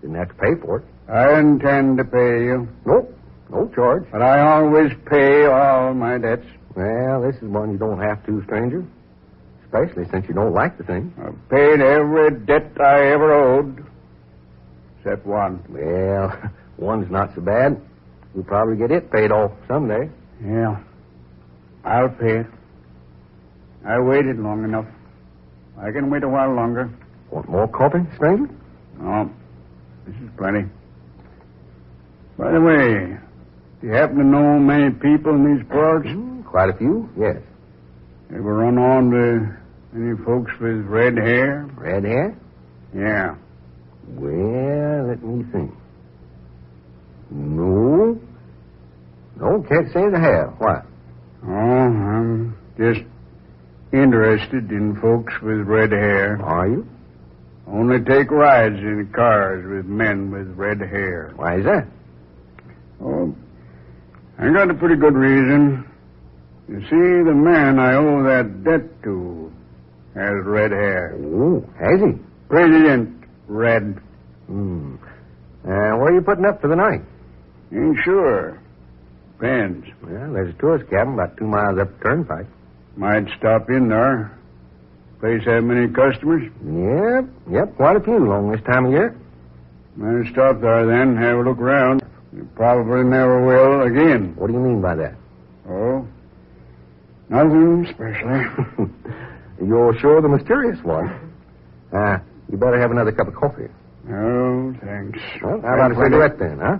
[0.00, 0.84] Didn't have to pay for it.
[1.10, 2.68] I intend to pay you.
[2.84, 3.12] Nope.
[3.50, 4.04] No charge.
[4.10, 6.46] But I always pay all my debts.
[6.74, 8.84] Well, this is one you don't have to, stranger.
[9.64, 11.12] Especially since you don't like the thing.
[11.18, 13.84] I've paid every debt I ever owed.
[14.98, 15.62] Except one.
[15.68, 17.80] Well, one's not so bad.
[18.34, 20.10] You'll probably get it paid off someday.
[20.44, 20.80] Yeah.
[21.84, 22.46] I'll pay it.
[23.86, 24.86] I waited long enough.
[25.78, 26.90] I can wait a while longer.
[27.30, 28.52] Want more coffee, stranger?
[28.98, 29.30] No.
[30.06, 30.68] This is plenty.
[32.38, 33.16] By the way,
[33.80, 36.06] do you happen to know many people in these parts?
[36.08, 37.36] Mm, quite a few, yes.
[38.30, 39.56] Ever run on to
[39.94, 41.68] any folks with red hair?
[41.76, 42.36] Red hair?
[42.94, 43.36] Yeah.
[44.08, 45.72] Well, let me think.
[47.30, 48.18] No.
[49.38, 50.46] No, can't say the hair.
[50.58, 50.82] Why?
[51.44, 53.02] Oh, I'm just
[53.92, 56.40] interested in folks with red hair.
[56.42, 56.86] Are you?
[57.66, 61.32] Only take rides in cars with men with red hair.
[61.36, 61.86] Why is that?
[63.02, 63.34] Oh,
[64.38, 65.84] I got a pretty good reason.
[66.68, 69.52] You see, the man I owe that debt to
[70.14, 71.16] has red hair.
[71.18, 72.18] Oh, has he?
[72.48, 74.00] President Red.
[74.46, 74.96] Hmm.
[75.64, 77.02] Uh, where are you putting up for the night?
[77.72, 78.60] Ain't sure.
[79.32, 79.86] Depends.
[80.02, 82.46] Well, there's a tourist cabin about two miles up the turnpike.
[82.96, 84.36] Might stop in there.
[85.20, 86.50] Place have many customers?
[86.64, 89.16] Yep, yep, quite a few along this time of year.
[89.96, 92.02] Better stop there then, have a look around.
[92.34, 94.34] You probably never will again.
[94.36, 95.14] What do you mean by that?
[95.68, 96.06] Oh?
[97.28, 98.88] Nothing special.
[99.64, 101.32] You're sure the mysterious one.
[101.92, 102.18] Uh,
[102.50, 103.68] you better have another cup of coffee.
[104.04, 105.18] No, thanks.
[105.42, 106.78] Well, how about a cigarette then, huh?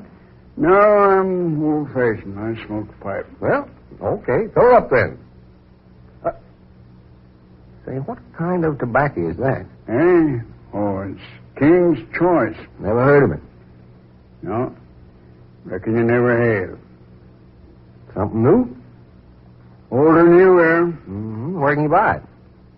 [0.57, 2.39] No, I'm old fashioned.
[2.39, 3.27] I smoke a pipe.
[3.41, 3.69] Well,
[4.01, 4.53] okay.
[4.53, 5.19] Throw up then.
[7.87, 9.65] Say, what kind of tobacco is that?
[9.89, 10.41] Eh?
[10.75, 11.21] Oh, it's
[11.57, 12.57] King's Choice.
[12.81, 13.43] Never heard of it.
[14.43, 14.75] No.
[15.65, 16.35] Reckon you never
[16.67, 16.79] have.
[18.15, 18.77] Something new?
[19.93, 20.83] Older than you are.
[20.83, 21.61] Mm-hmm.
[21.61, 22.23] Where can you buy it?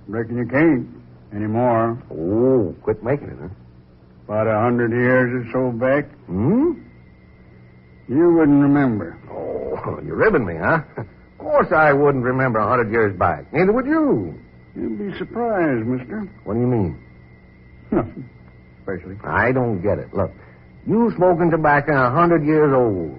[0.08, 0.86] Reckon you can't
[1.34, 2.02] anymore.
[2.10, 3.48] Oh, quit making it, huh?
[4.26, 6.04] About a hundred years or so back.
[6.26, 6.72] Hmm?
[8.08, 9.18] You wouldn't remember.
[9.30, 10.80] Oh, you're ribbing me, huh?
[11.38, 13.50] Of course I wouldn't remember a hundred years back.
[13.52, 14.34] Neither would you.
[14.78, 16.20] You'd be surprised, mister.
[16.44, 16.98] What do you mean?
[17.90, 18.28] Nothing.
[18.80, 19.16] Especially.
[19.24, 20.14] I don't get it.
[20.14, 20.30] Look,
[20.86, 23.18] you smoking tobacco a hundred years old.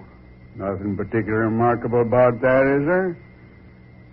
[0.55, 3.18] Nothing particularly remarkable about that, is there?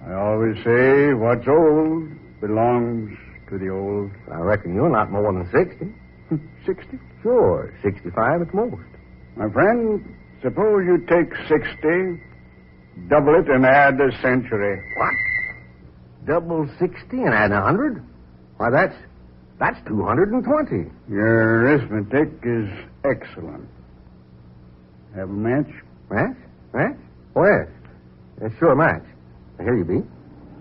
[0.06, 2.08] I always say what's old
[2.40, 3.16] belongs
[3.48, 4.10] to the old.
[4.30, 5.86] I reckon you're not more than sixty.
[6.28, 6.98] Hmm, sixty?
[7.22, 8.82] Sure, sixty-five at most.
[9.36, 10.02] My friend,
[10.42, 12.20] suppose you take sixty,
[13.08, 14.82] double it, and add a century.
[14.96, 15.14] What?
[16.26, 18.02] Double sixty and add a hundred?
[18.56, 18.96] Why, that's
[19.58, 20.90] that's two hundred and twenty.
[21.08, 22.68] Your arithmetic is
[23.04, 23.68] excellent.
[25.14, 25.70] Have a match?
[26.10, 26.36] Match?
[26.74, 26.96] Match?
[27.32, 27.72] Where?
[28.44, 29.04] Uh, sure, match.
[29.58, 30.02] Here you be.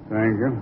[0.09, 0.57] Thank you.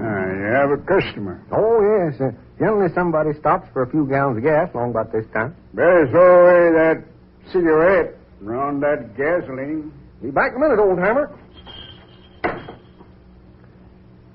[0.00, 1.40] Ah, you have a customer.
[1.52, 2.20] Oh, yes.
[2.20, 5.54] Uh, generally, somebody stops for a few gallons of gas along about this time.
[5.74, 7.04] Better throw away that
[7.52, 9.92] cigarette and round that gasoline.
[10.22, 11.30] Be back in a minute, old hammer.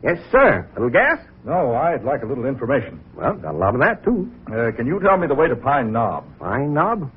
[0.03, 0.67] Yes, sir.
[0.71, 1.19] A little gas?
[1.45, 2.99] No, I'd like a little information.
[3.15, 4.31] Well, got a lot of that, too.
[4.47, 6.25] Uh, can you tell me the way to Pine Knob?
[6.39, 7.11] Pine Knob?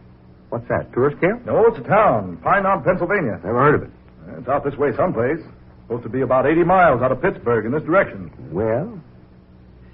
[0.48, 1.46] What's that, tourist camp?
[1.46, 2.38] No, it's a town.
[2.42, 3.40] Pine Knob, Pennsylvania.
[3.44, 3.90] Never heard of it.
[4.28, 5.38] Uh, It's out this way someplace.
[5.86, 8.30] Supposed to be about 80 miles out of Pittsburgh in this direction.
[8.52, 8.98] Well,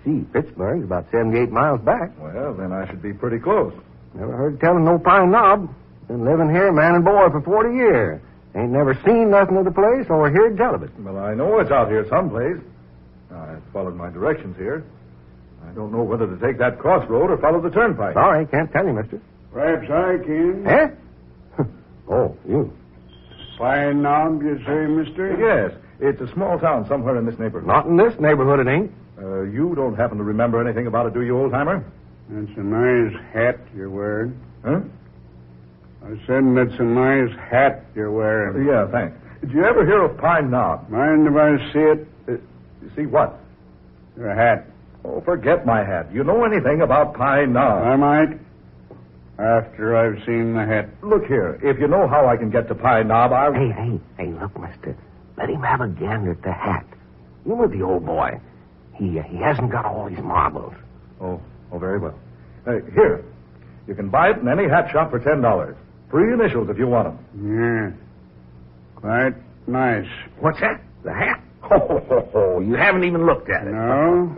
[0.05, 2.11] see, Pittsburgh's about 78 miles back.
[2.19, 3.73] Well, then I should be pretty close.
[4.15, 5.69] Never heard tell of no Pine Knob.
[6.09, 8.21] Been living here, man and boy, for 40 years.
[8.55, 10.91] Ain't never seen nothing of the place or heard tell of it.
[10.99, 12.57] Well, I know it's out here someplace.
[13.35, 14.85] I followed my directions here.
[15.67, 18.15] I don't know whether to take that crossroad or follow the turnpike.
[18.15, 19.21] Sorry, can't tell you, mister.
[19.53, 20.67] Perhaps I can.
[20.67, 20.89] Eh?
[22.11, 22.73] oh, you.
[23.59, 25.37] Pine Knob, you say, mister?
[25.37, 27.67] Yes, it's a small town somewhere in this neighborhood.
[27.67, 28.93] Not in this neighborhood, it ain't.
[29.21, 31.85] Uh, you don't happen to remember anything about it, do you, old timer?
[32.31, 34.39] That's a nice hat you're wearing.
[34.65, 34.81] Huh?
[36.05, 38.67] I said that's a nice hat you're wearing.
[38.67, 39.17] Yeah, thanks.
[39.41, 40.89] Did you ever hear of Pine Knob?
[40.89, 42.08] Mind if I see it?
[42.89, 43.39] You see what?
[44.17, 44.67] Your hat.
[45.05, 46.13] Oh, forget my hat.
[46.13, 47.83] You know anything about Pine Knob?
[47.85, 48.39] I might.
[49.39, 50.89] After I've seen the hat.
[51.03, 53.53] Look here, if you know how I can get to Pine Knob, I'll.
[53.53, 54.97] Hey, hey, hey, look, mister.
[55.37, 56.85] Let him have a gander at the hat.
[57.47, 58.41] You with the old boy.
[58.97, 60.75] He, uh, he hasn't got all these marbles.
[61.21, 62.19] Oh, oh, very well.
[62.67, 63.25] Uh, here,
[63.87, 65.77] you can buy it in any hat shop for ten dollars.
[66.11, 67.97] Free initials if you want them.
[68.97, 69.01] Yeah.
[69.01, 69.35] Quite
[69.69, 70.09] nice.
[70.41, 70.81] What's that?
[71.05, 71.41] The hat?
[71.71, 73.73] Oh, ho, ho, you haven't even looked at it.
[73.73, 74.35] No.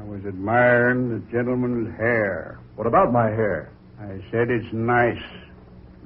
[0.00, 2.58] I was admiring the gentleman's hair.
[2.74, 3.70] What about my hair?
[4.00, 5.22] I said it's nice.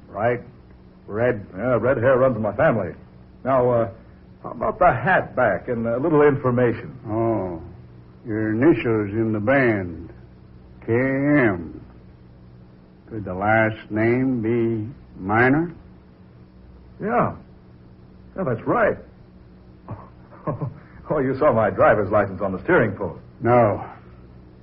[0.09, 0.41] Bright
[1.07, 1.45] red.
[1.55, 2.93] Yeah, red hair runs in my family.
[3.43, 3.91] Now, uh,
[4.43, 6.97] how about the hat back and a little information?
[7.07, 7.61] Oh.
[8.25, 10.13] Your initials in the band.
[10.85, 11.83] K.M.
[13.09, 14.89] Could the last name be
[15.19, 15.73] Minor?
[17.01, 17.35] Yeah.
[18.35, 18.97] Yeah, that's right.
[21.09, 23.19] Oh, you saw my driver's license on the steering post.
[23.41, 23.85] No.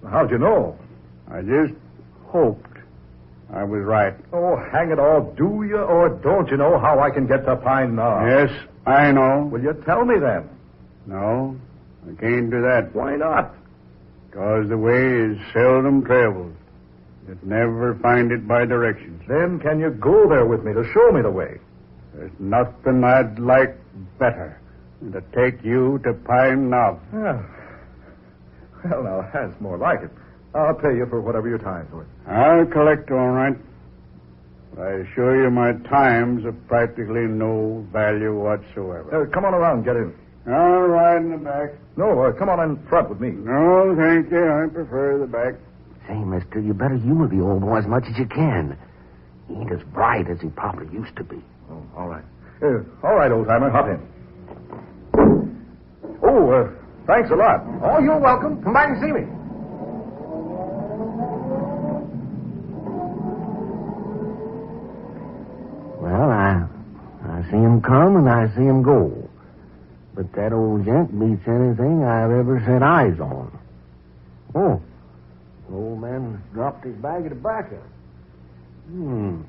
[0.08, 0.78] How'd you know?
[1.30, 1.74] I just
[2.28, 2.78] hoped
[3.52, 4.14] I was right.
[4.32, 5.32] Oh, hang it all.
[5.36, 8.26] Do you or don't you know how I can get to Pine Knob?
[8.26, 8.50] Yes,
[8.86, 9.48] I know.
[9.52, 10.48] Will you tell me then?
[11.06, 11.56] No,
[12.08, 12.94] I can't do that.
[12.94, 13.54] Why not?
[14.30, 16.54] Because the way is seldom traveled.
[17.28, 19.22] You'd never find it by directions.
[19.28, 21.58] Then can you go there with me to show me the way?
[22.14, 23.76] There's nothing I'd like
[24.18, 24.59] better
[25.00, 27.00] and to take you to Pine Knob.
[27.12, 27.42] Yeah.
[28.84, 30.10] Well, now, that's more like it.
[30.54, 32.08] I'll pay you for whatever your time's worth.
[32.26, 33.56] I'll collect all right.
[34.78, 39.22] I assure you my time's of practically no value whatsoever.
[39.22, 40.14] Uh, come on around, get in.
[40.46, 41.70] I'll ride in the back.
[41.96, 43.30] No, uh, come on in front with me.
[43.30, 44.42] No, thank you.
[44.42, 45.54] I prefer the back.
[46.08, 48.78] Say, mister, you better humor the old boy as much as you can.
[49.48, 51.42] He ain't as bright as he probably used to be.
[51.70, 52.24] Oh, all right.
[52.62, 54.00] Uh, all right, old timer, hop in.
[56.22, 56.70] Oh, uh,
[57.06, 57.64] thanks a lot.
[57.82, 58.62] Oh, you're welcome.
[58.62, 59.26] Come back and see me.
[66.00, 66.66] Well, I,
[67.24, 69.28] I see him come and I see him go.
[70.14, 73.58] But that old gent beats anything I've ever set eyes on.
[74.54, 74.82] Oh,
[75.68, 77.80] the old man dropped his bag of tobacco.
[78.88, 79.42] Hmm.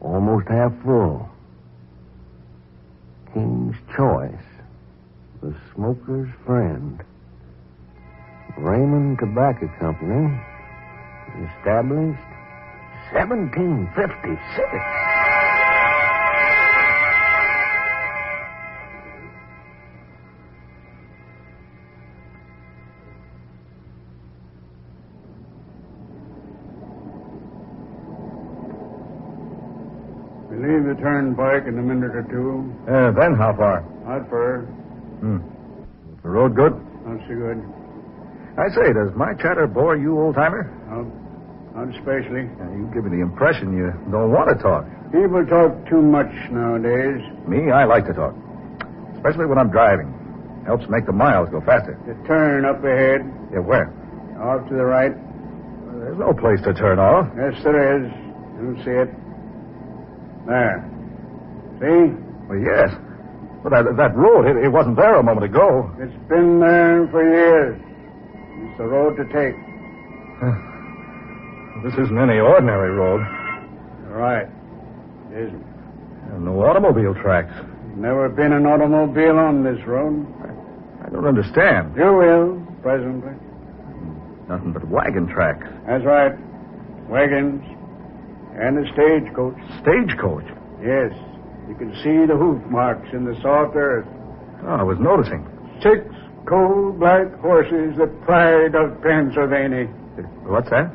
[0.00, 1.28] Almost half full.
[3.34, 4.32] King's Choice.
[5.46, 6.98] The smoker's friend.
[8.58, 10.34] Raymond Tobacco Company.
[11.54, 12.18] Established
[13.14, 14.42] 1756.
[30.50, 32.66] We leave the turnpike in a minute or two.
[32.90, 33.86] Uh, then how far?
[34.04, 34.66] Not far.
[35.20, 35.36] Hmm.
[36.16, 36.72] Is the road good?
[37.06, 37.58] Not so good.
[38.58, 40.64] I say, does my chatter bore you, old timer?
[40.88, 41.04] No,
[41.76, 42.48] not especially.
[42.48, 44.84] you give me the impression you don't want to talk.
[45.12, 47.20] People talk too much nowadays.
[47.46, 48.34] Me, I like to talk.
[49.14, 50.12] Especially when I'm driving.
[50.66, 51.98] Helps make the miles go faster.
[52.06, 53.22] The turn up ahead.
[53.52, 53.92] Yeah, where?
[54.40, 55.12] Off to the right.
[56.00, 57.28] There's no place to turn off.
[57.36, 58.10] Yes, there is.
[58.60, 59.10] You see it.
[60.46, 60.80] There.
[61.80, 62.14] See?
[62.48, 62.90] Well, yes.
[63.66, 65.90] But that, that road, it, it wasn't there a moment ago.
[65.98, 67.74] It's been there for years.
[68.62, 69.56] It's the road to take.
[71.84, 73.20] This isn't any ordinary road.
[74.08, 74.48] Right.
[75.30, 75.64] It isn't.
[76.42, 77.52] No automobile tracks.
[77.94, 80.26] Never been an automobile on this road.
[81.04, 81.94] I don't understand.
[81.94, 83.34] You will, presently.
[84.48, 85.66] Nothing but wagon tracks.
[85.86, 86.32] That's right.
[87.10, 87.62] Wagons.
[88.54, 89.58] And a stagecoach.
[89.82, 90.46] Stagecoach?
[90.82, 91.12] Yes.
[91.68, 94.06] You can see the hoof marks in the soft earth.
[94.64, 95.44] Oh, I was noticing.
[95.82, 96.04] Six
[96.46, 99.86] coal black horses, the pride of Pennsylvania.
[100.46, 100.90] What's that?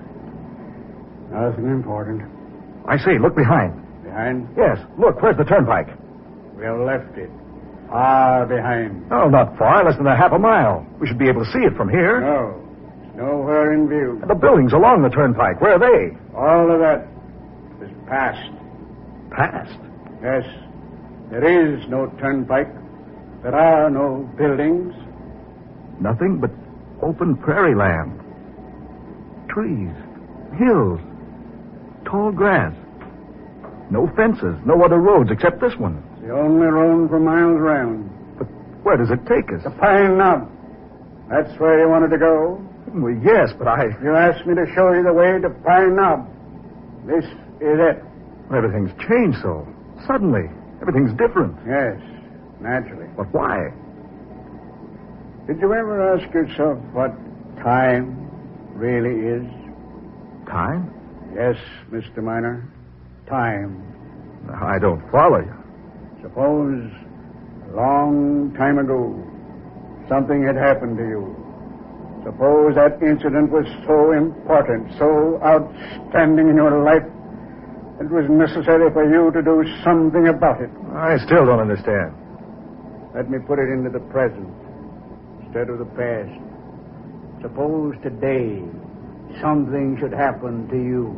[1.32, 2.24] Nothing important.
[2.88, 3.20] I see.
[3.22, 3.76] Look behind.
[4.04, 4.48] Behind?
[4.58, 4.80] Yes.
[4.98, 5.88] Look, where's the turnpike?
[6.58, 7.30] We have left it.
[7.90, 9.12] Far behind.
[9.12, 9.84] Oh, not far.
[9.86, 10.86] Less than a half a mile.
[11.00, 12.22] We should be able to see it from here.
[12.22, 12.56] No.
[13.04, 14.20] It's nowhere in view.
[14.22, 16.16] And the buildings along the turnpike, where are they?
[16.36, 17.08] All of that
[17.84, 18.52] is past.
[19.32, 19.78] Past?
[20.22, 20.44] Yes.
[21.30, 22.74] There is no turnpike.
[23.44, 24.94] There are no buildings.
[26.00, 26.52] Nothing but
[27.02, 28.20] open prairie land.
[29.50, 29.96] Trees,
[30.58, 31.00] hills,
[32.06, 32.74] tall grass.
[33.90, 36.04] No fences, no other roads except this one.
[36.14, 38.10] It's the only road for miles round.
[38.38, 38.48] But
[38.84, 39.64] where does it take us?
[39.64, 40.50] The Pine Knob.
[41.30, 42.62] That's where you wanted to go?
[42.94, 43.86] Well, yes, but I.
[44.04, 46.28] You asked me to show you the way to Pine Knob.
[47.06, 47.26] This
[47.60, 48.04] is it.
[48.54, 49.68] Everything's changed so.
[50.08, 50.50] Suddenly.
[50.82, 51.56] Everything's different.
[51.68, 52.00] Yes,
[52.60, 53.08] naturally.
[53.16, 53.72] But why?
[55.48, 57.12] Did you ever ask yourself what
[57.64, 58.30] time
[58.74, 59.46] really is?
[60.48, 60.94] Time?
[61.36, 61.56] Yes,
[61.92, 62.24] Mr.
[62.24, 62.68] Miner.
[63.28, 63.84] Time.
[64.54, 65.56] I don't follow you.
[66.22, 66.92] Suppose
[67.72, 69.16] a long time ago
[70.10, 71.36] something had happened to you.
[72.24, 77.04] Suppose that incident was so important, so outstanding in your life,
[78.02, 80.72] it was necessary for you to do something about it.
[80.98, 82.18] I still don't understand.
[83.14, 84.50] Let me put it into the present
[85.46, 86.34] instead of the past.
[87.44, 88.66] Suppose today
[89.40, 91.14] something should happen to you.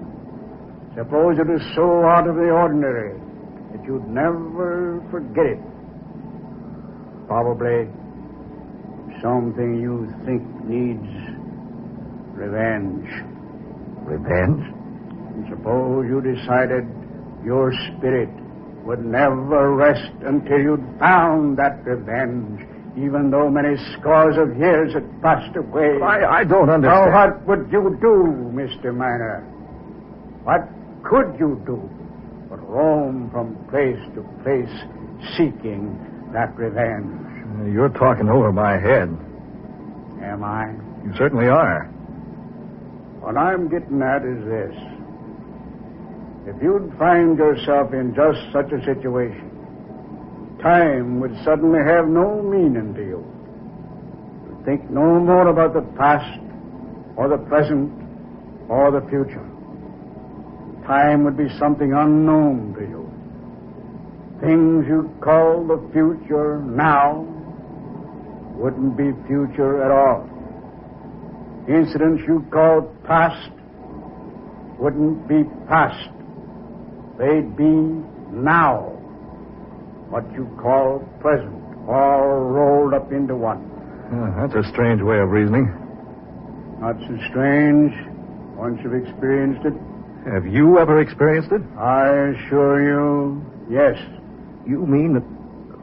[0.95, 3.15] Suppose it is so out of the ordinary
[3.71, 5.61] that you'd never forget it.
[7.27, 7.87] Probably
[9.23, 11.07] something you think needs
[12.35, 13.07] revenge.
[14.03, 14.82] Revenge?
[15.33, 16.85] And suppose you decided
[17.43, 18.29] your spirit
[18.85, 22.61] would never rest until you'd found that revenge,
[22.97, 25.99] even though many scores of years had passed away.
[26.01, 27.11] I, I don't understand.
[27.11, 28.93] Now, what would you do, Mr.
[28.95, 29.41] Miner?
[30.43, 30.67] What
[31.03, 31.89] could you do
[32.49, 34.69] but roam from place to place
[35.37, 35.97] seeking
[36.33, 37.09] that revenge?
[37.61, 39.09] Uh, you're talking over my head.
[40.21, 40.71] Am I?
[41.05, 41.85] You certainly are.
[43.21, 44.92] What I'm getting at is this.
[46.45, 49.49] If you'd find yourself in just such a situation,
[50.61, 53.23] time would suddenly have no meaning to you.
[54.45, 56.41] You'd think no more about the past
[57.15, 57.91] or the present
[58.67, 59.47] or the future.
[60.85, 63.09] Time would be something unknown to you.
[64.41, 67.25] Things you call the future now
[68.57, 70.29] wouldn't be future at all.
[71.69, 73.49] Incidents you call past
[74.77, 76.09] wouldn't be past.
[77.17, 77.63] They'd be
[78.31, 78.89] now.
[80.09, 81.53] What you call present,
[81.87, 83.69] all rolled up into one.
[84.13, 85.65] Uh, that's a strange way of reasoning.
[86.79, 87.93] Not so strange
[88.55, 89.73] once you've experienced it.
[90.31, 91.61] Have you ever experienced it?
[91.77, 93.97] I assure you, yes.
[94.67, 95.23] You mean that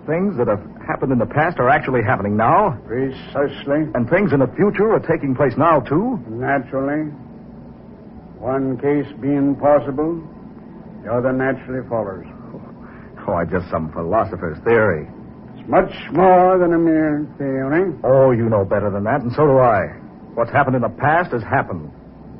[0.07, 2.78] things that have happened in the past are actually happening now?
[2.87, 3.87] Precisely.
[3.95, 6.22] And things in the future are taking place now, too?
[6.28, 7.11] Naturally.
[8.39, 10.22] One case being possible,
[11.05, 12.24] the other naturally follows.
[13.28, 15.07] Oh, I just some philosopher's theory.
[15.55, 17.94] It's much more than a mere theory.
[18.03, 19.86] Oh, you know better than that, and so do I.
[20.34, 21.92] What's happened in the past has happened.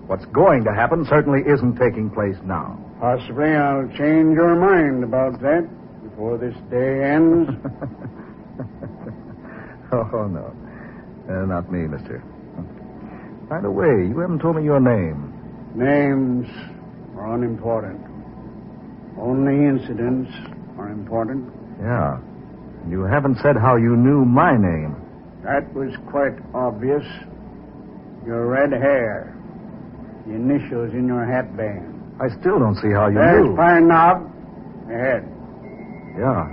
[0.08, 2.76] What's going to happen certainly isn't taking place now.
[2.98, 5.68] Possibly I'll change your mind about that
[6.02, 7.50] before this day ends.
[9.92, 10.52] oh, no.
[11.28, 12.24] Uh, not me, mister.
[13.48, 15.30] By the way, you haven't told me your name.
[15.76, 16.48] Names
[17.16, 18.09] are unimportant.
[19.21, 20.31] Only incidents
[20.79, 21.53] are important.
[21.81, 22.18] Yeah.
[22.89, 24.97] You haven't said how you knew my name.
[25.45, 27.05] That was quite obvious.
[28.25, 29.37] Your red hair.
[30.27, 32.16] The initials in your hat band.
[32.21, 33.57] I still don't see how you There's knew.
[33.57, 34.25] Pine Knob.
[34.89, 35.25] Ahead.
[36.16, 36.49] Yeah.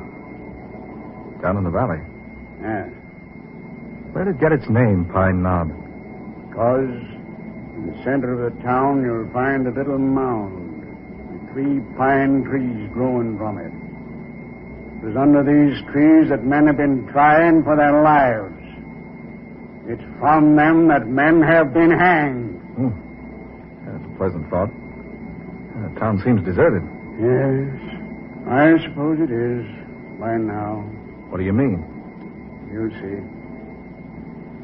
[1.41, 1.99] Down in the valley.
[2.61, 2.89] Yes.
[4.11, 5.67] Where did it get its name, Pine Knob?
[6.49, 6.89] Because
[7.77, 10.66] in the center of the town you'll find a little mound
[11.57, 13.73] three pine trees growing from it.
[15.01, 18.53] It was under these trees that men have been trying for their lives.
[19.89, 22.61] It's from them that men have been hanged.
[22.77, 22.93] Hmm.
[23.89, 24.69] That's a pleasant thought.
[24.69, 26.85] Uh, The town seems deserted.
[27.17, 27.81] Yes,
[28.45, 29.65] I suppose it is
[30.21, 30.85] by now.
[31.33, 31.81] What do you mean?
[32.69, 33.17] You'll see.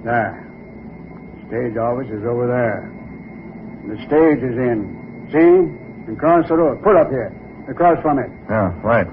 [0.05, 0.45] There.
[1.49, 2.85] Stage office is over there.
[3.89, 4.93] The stage is in.
[5.33, 5.82] See?
[6.11, 6.83] Across the road.
[6.83, 7.31] Pull up here.
[7.69, 8.29] Across from it.
[8.49, 9.07] Yeah, right.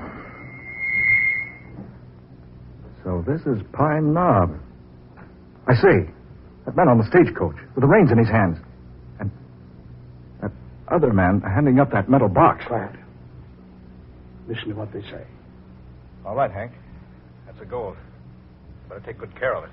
[3.05, 4.59] So this is Pine Knob.
[5.67, 6.11] I see.
[6.67, 8.59] That man on the stagecoach with the reins in his hands.
[9.19, 9.31] And
[10.43, 10.53] that
[10.89, 12.65] other man handing up that metal box.
[12.67, 12.93] Quiet.
[14.49, 15.25] Listen to what they say.
[16.27, 16.73] All right, Hank.
[17.47, 17.97] That's the gold.
[18.89, 19.71] Better take good care of it.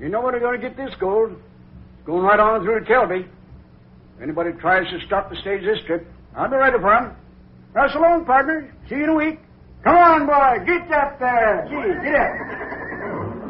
[0.00, 1.30] You know where they're going to get this gold?
[1.30, 3.24] It's going right on through to Kelby.
[4.16, 7.12] If anybody tries to stop the stage this trip, I'll be ready for 'em.
[7.74, 8.72] Rush along, partner.
[8.88, 9.40] See you in a week.
[9.84, 10.64] Come on, boy.
[10.64, 11.66] Get up there.
[11.68, 13.42] Gee, get up.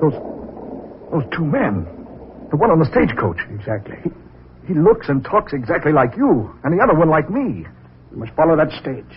[0.00, 0.14] Those,
[1.10, 1.86] those two men.
[2.50, 3.40] The one on the stagecoach.
[3.50, 3.98] Exactly.
[4.66, 7.66] He looks and talks exactly like you, and the other one like me.
[8.12, 9.10] You must follow that stage.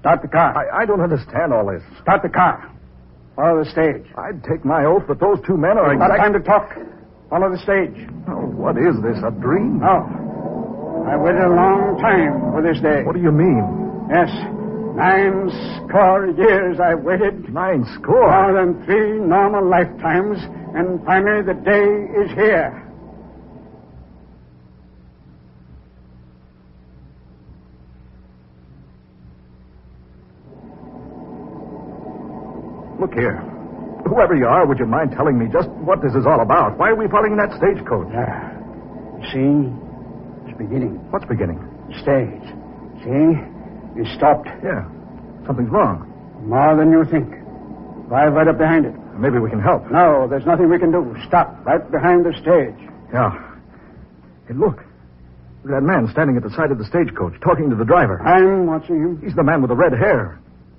[0.00, 0.54] Start the car.
[0.56, 1.82] I, I don't understand all this.
[2.00, 2.70] Start the car.
[3.34, 4.06] Follow the stage.
[4.16, 6.70] I'd take my oath that those two men are It's not time to talk.
[7.30, 8.08] Follow the stage.
[8.28, 9.80] Oh, what is this, a dream?
[9.80, 10.08] No.
[11.06, 13.04] I waited a long time for this day.
[13.04, 13.60] What do you mean?
[14.08, 14.28] Yes.
[14.96, 15.48] Nine
[15.88, 17.52] score years I waited.
[17.52, 18.32] Nine score?
[18.32, 20.38] More than three normal lifetimes,
[20.74, 21.84] and finally the day
[22.18, 22.84] is here.
[33.00, 33.57] Look here.
[34.08, 36.78] Whoever you are, would you mind telling me just what this is all about?
[36.78, 38.08] Why are we following that stagecoach?
[38.12, 38.56] Yeah.
[39.20, 39.52] You see?
[40.48, 40.96] It's beginning.
[41.12, 41.60] What's beginning?
[42.00, 42.44] Stage.
[43.04, 43.36] See?
[43.96, 44.48] You stopped.
[44.64, 44.88] Yeah.
[45.46, 46.08] Something's wrong.
[46.46, 47.28] More than you think.
[48.08, 48.94] Drive right up behind it.
[49.18, 49.90] Maybe we can help.
[49.90, 51.14] No, there's nothing we can do.
[51.26, 52.78] Stop right behind the stage.
[53.12, 53.34] Yeah.
[54.46, 54.78] Hey, look.
[55.64, 58.22] Look at that man standing at the side of the stagecoach, talking to the driver.
[58.22, 59.20] I'm watching him.
[59.22, 60.38] He's the man with the red hair.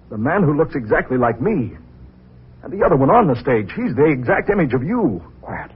[0.10, 1.78] The man who looks exactly like me.
[2.64, 5.22] And the other one on the stage, he's the exact image of you.
[5.42, 5.72] Quiet.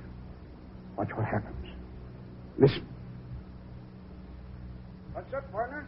[0.98, 1.68] Watch what happens.
[2.58, 2.86] Listen.
[5.14, 5.88] What's up, partner?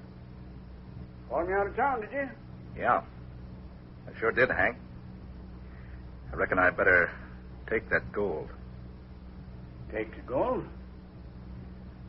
[1.30, 2.30] Called me out of town, did you?
[2.78, 3.02] Yeah.
[4.08, 4.78] I sure did, Hank.
[6.32, 7.12] I reckon I'd better
[7.70, 8.48] take that gold.
[9.92, 10.64] Take the gold?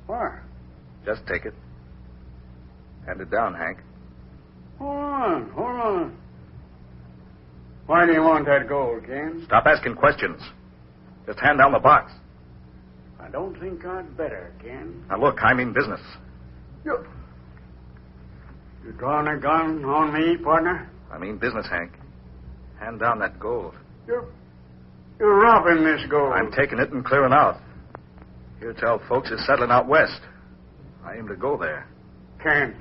[0.07, 0.45] Where?
[1.05, 1.55] Just take it.
[3.07, 3.79] Hand it down, Hank.
[4.79, 6.17] Hold on, hold on.
[7.87, 9.43] Why do you want that gold, Ken?
[9.47, 10.41] Stop asking questions.
[11.27, 12.13] Just hand down the box.
[13.21, 15.05] I don't think I'd better, Ken.
[15.09, 16.01] Now, look, I mean business.
[16.85, 17.05] You...
[18.85, 20.89] You drawing a gun on me, partner?
[21.11, 21.93] I mean business, Hank.
[22.79, 23.75] Hand down that gold.
[24.07, 24.27] You're,
[25.19, 26.33] you're robbing this gold.
[26.35, 27.61] I'm taking it and clearing out.
[28.61, 30.21] Hear tell folks is settling out west.
[31.05, 31.89] I aim to go there.
[32.43, 32.77] Can't.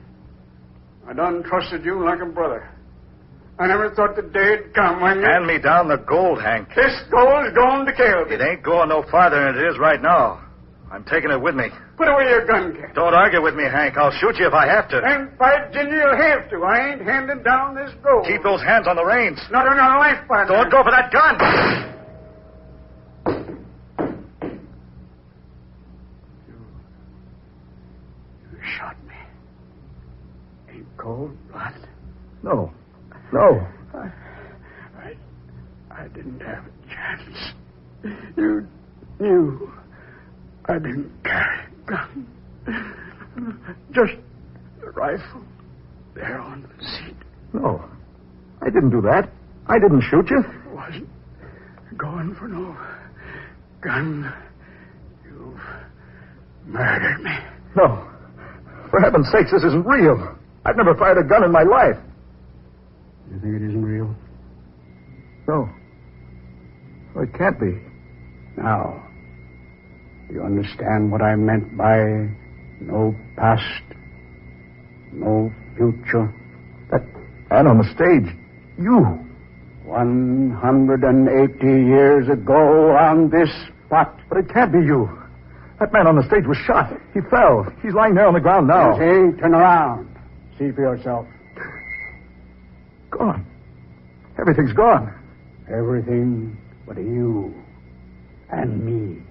[1.07, 2.69] I done trusted you like a brother.
[3.57, 5.25] I never thought the day'd come when you...
[5.25, 6.67] Hand me down the gold, Hank.
[6.75, 8.31] This gold's going to Kelby.
[8.31, 10.41] It ain't going no farther than it is right now.
[10.91, 11.69] I'm taking it with me.
[11.97, 12.91] Put away your gun, Ken.
[12.93, 13.95] Don't argue with me, Hank.
[13.97, 15.01] I'll shoot you if I have to.
[15.01, 16.63] And by Jimmy, you'll have to.
[16.63, 18.25] I ain't handing down this gold.
[18.27, 19.39] Keep those hands on the reins.
[19.51, 20.55] Not on your life, partner.
[20.55, 21.39] Don't go for that gun.
[28.51, 29.15] You shot me.
[30.75, 31.73] In cold blood.
[32.43, 32.71] No.
[33.31, 33.67] No.
[33.93, 34.11] I,
[34.97, 35.13] I,
[35.91, 37.53] I didn't have a chance.
[38.37, 38.67] You
[39.19, 39.71] knew
[40.67, 42.27] I didn't carry a gun.
[43.91, 44.13] Just
[44.85, 45.41] a rifle
[46.13, 47.15] there on the seat.
[47.53, 47.83] No.
[48.61, 49.29] I didn't do that.
[49.67, 50.43] I didn't shoot you.
[50.43, 51.09] I Wasn't
[51.97, 52.75] going for no
[53.81, 54.31] gun.
[55.23, 55.59] You've
[56.67, 57.31] murdered me.
[57.75, 58.07] No.
[58.91, 60.37] For heaven's sakes, this isn't real.
[60.65, 61.97] I've never fired a gun in my life.
[63.45, 64.15] Think it isn't real?
[65.47, 65.69] No.
[67.15, 67.79] Oh, it can't be.
[68.57, 69.05] Now,
[70.31, 72.27] you understand what I meant by
[72.81, 73.83] no past,
[75.13, 76.33] no future?
[76.89, 77.03] That
[77.51, 78.35] man on the stage,
[78.79, 79.23] you.
[79.83, 83.51] 180 years ago on this
[83.85, 84.19] spot.
[84.27, 85.07] But it can't be you.
[85.79, 86.91] That man on the stage was shot.
[87.13, 87.71] He fell.
[87.83, 88.97] He's lying there on the ground now.
[88.97, 89.39] You see?
[89.39, 90.09] Turn around.
[90.57, 91.27] See for yourself.
[93.17, 93.45] Gone.
[94.39, 95.13] Everything's gone.
[95.71, 97.53] Everything but you
[98.51, 99.21] and me.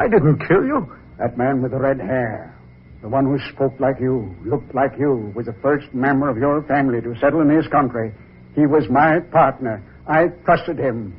[0.00, 0.92] I didn't kill you.
[1.18, 2.54] That man with the red hair,
[3.02, 6.62] the one who spoke like you, looked like you, was the first member of your
[6.62, 8.12] family to settle in this country.
[8.54, 9.82] He was my partner.
[10.06, 11.14] I trusted him.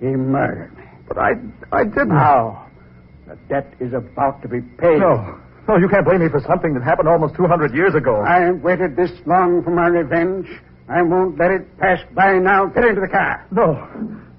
[0.00, 0.84] He murdered me.
[1.08, 1.30] But I,
[1.72, 2.08] I didn't.
[2.08, 2.68] Now,
[3.26, 4.98] the debt is about to be paid.
[5.00, 5.40] No.
[5.68, 8.22] No, you can't blame me for something that happened almost 200 years ago.
[8.22, 10.46] I waited this long for my revenge.
[10.88, 12.66] I won't let it pass by now.
[12.66, 13.46] Get into the car.
[13.50, 13.74] No.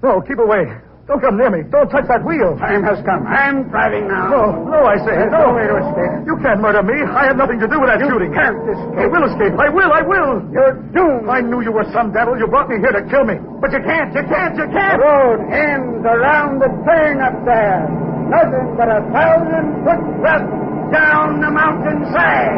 [0.02, 0.64] No, keep away.
[1.08, 1.64] Don't come near me.
[1.72, 2.52] Don't touch that wheel.
[2.60, 3.24] Time has come.
[3.24, 4.28] I'm driving now.
[4.28, 5.16] No, no, I say.
[5.16, 5.52] There's no.
[5.52, 6.12] no way to escape.
[6.28, 7.00] You can't murder me.
[7.00, 8.32] I had nothing to do with that You shooting.
[8.36, 8.96] can't escape.
[9.00, 9.56] I will escape.
[9.56, 9.88] I will.
[9.88, 10.44] I will.
[10.52, 11.28] You're doomed.
[11.32, 12.36] I knew you were some devil.
[12.36, 13.40] You brought me here to kill me.
[13.60, 14.12] But you can't.
[14.12, 14.52] You can't.
[14.56, 15.00] You can't.
[15.00, 17.88] road ends around the turn up there.
[18.28, 20.44] Nothing but a thousand foot drop
[20.92, 22.56] down the mountainside.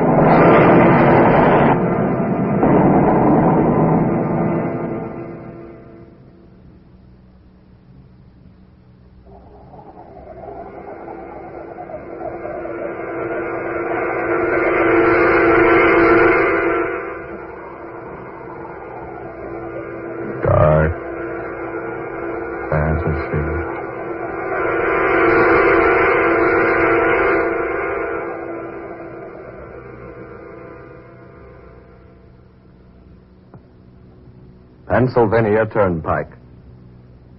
[35.00, 36.30] Pennsylvania Turnpike.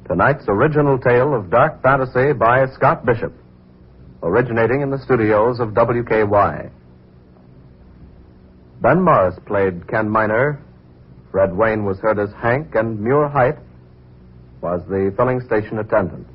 [0.08, 3.32] Tonight's original tale of dark fantasy by Scott Bishop,
[4.24, 6.72] originating in the studios of WKY.
[8.82, 10.60] Ben Morris played Ken Miner.
[11.30, 13.60] Fred Wayne was heard as Hank, and Muir Height
[14.60, 16.26] was the filling station attendant.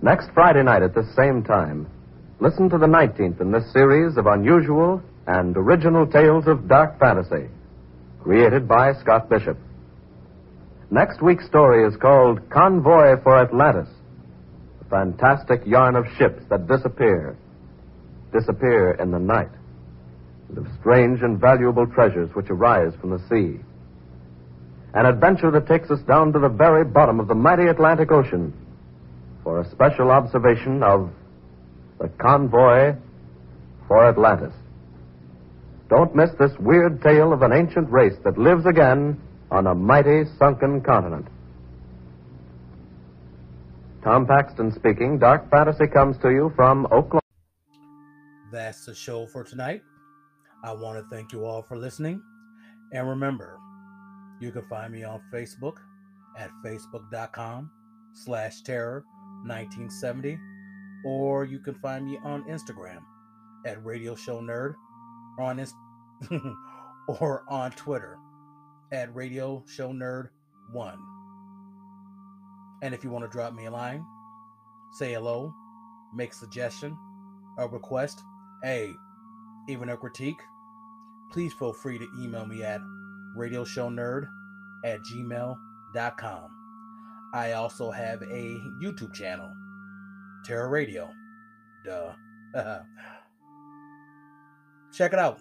[0.00, 1.86] Next Friday night at this same time,
[2.40, 7.50] listen to the 19th in this series of unusual and original tales of dark fantasy,
[8.24, 9.58] created by Scott Bishop.
[10.90, 13.88] Next week's story is called Convoy for Atlantis,
[14.80, 17.36] a fantastic yarn of ships that disappear,
[18.32, 19.50] disappear in the night,
[20.48, 23.60] and of strange and valuable treasures which arise from the sea.
[24.94, 28.54] An adventure that takes us down to the very bottom of the mighty Atlantic Ocean
[29.42, 31.10] for a special observation of
[32.00, 32.94] the convoy
[33.86, 34.54] for Atlantis.
[35.88, 39.20] Don't miss this weird tale of an ancient race that lives again
[39.50, 41.26] on a mighty sunken continent.
[44.02, 45.18] Tom Paxton speaking.
[45.18, 47.20] Dark Fantasy comes to you from Oklahoma.
[48.52, 49.82] That's the show for tonight.
[50.62, 52.22] I want to thank you all for listening.
[52.92, 53.58] And remember,
[54.40, 55.76] you can find me on Facebook
[56.38, 57.70] at facebook.com
[58.12, 59.04] slash terror
[59.46, 60.38] 1970,
[61.04, 63.00] or you can find me on Instagram
[63.66, 64.74] at Radio Show Nerd,
[65.38, 65.74] or on Inst-
[67.08, 68.18] or on Twitter
[68.92, 70.28] at Radio Show Nerd
[70.72, 70.98] 1.
[72.82, 74.04] And if you want to drop me a line,
[74.92, 75.52] say hello,
[76.14, 76.96] make a suggestion,
[77.58, 78.20] a request,
[78.64, 78.92] a
[79.68, 80.40] even a critique,
[81.32, 82.80] please feel free to email me at
[83.36, 84.26] radioshownerd
[84.84, 86.50] at gmail.com.
[87.32, 89.50] I also have a YouTube channel,
[90.44, 91.10] Terror Radio.
[91.84, 92.12] Duh.
[94.96, 95.40] Check it out.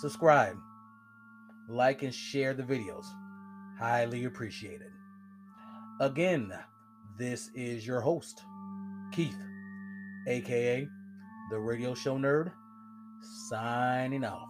[0.00, 0.56] Subscribe.
[1.68, 3.04] Like and share the videos.
[3.78, 4.90] Highly appreciated.
[6.00, 6.52] Again,
[7.16, 8.42] this is your host,
[9.12, 9.38] Keith,
[10.26, 10.88] aka
[11.50, 12.52] the Radio Show Nerd,
[13.48, 14.49] signing off.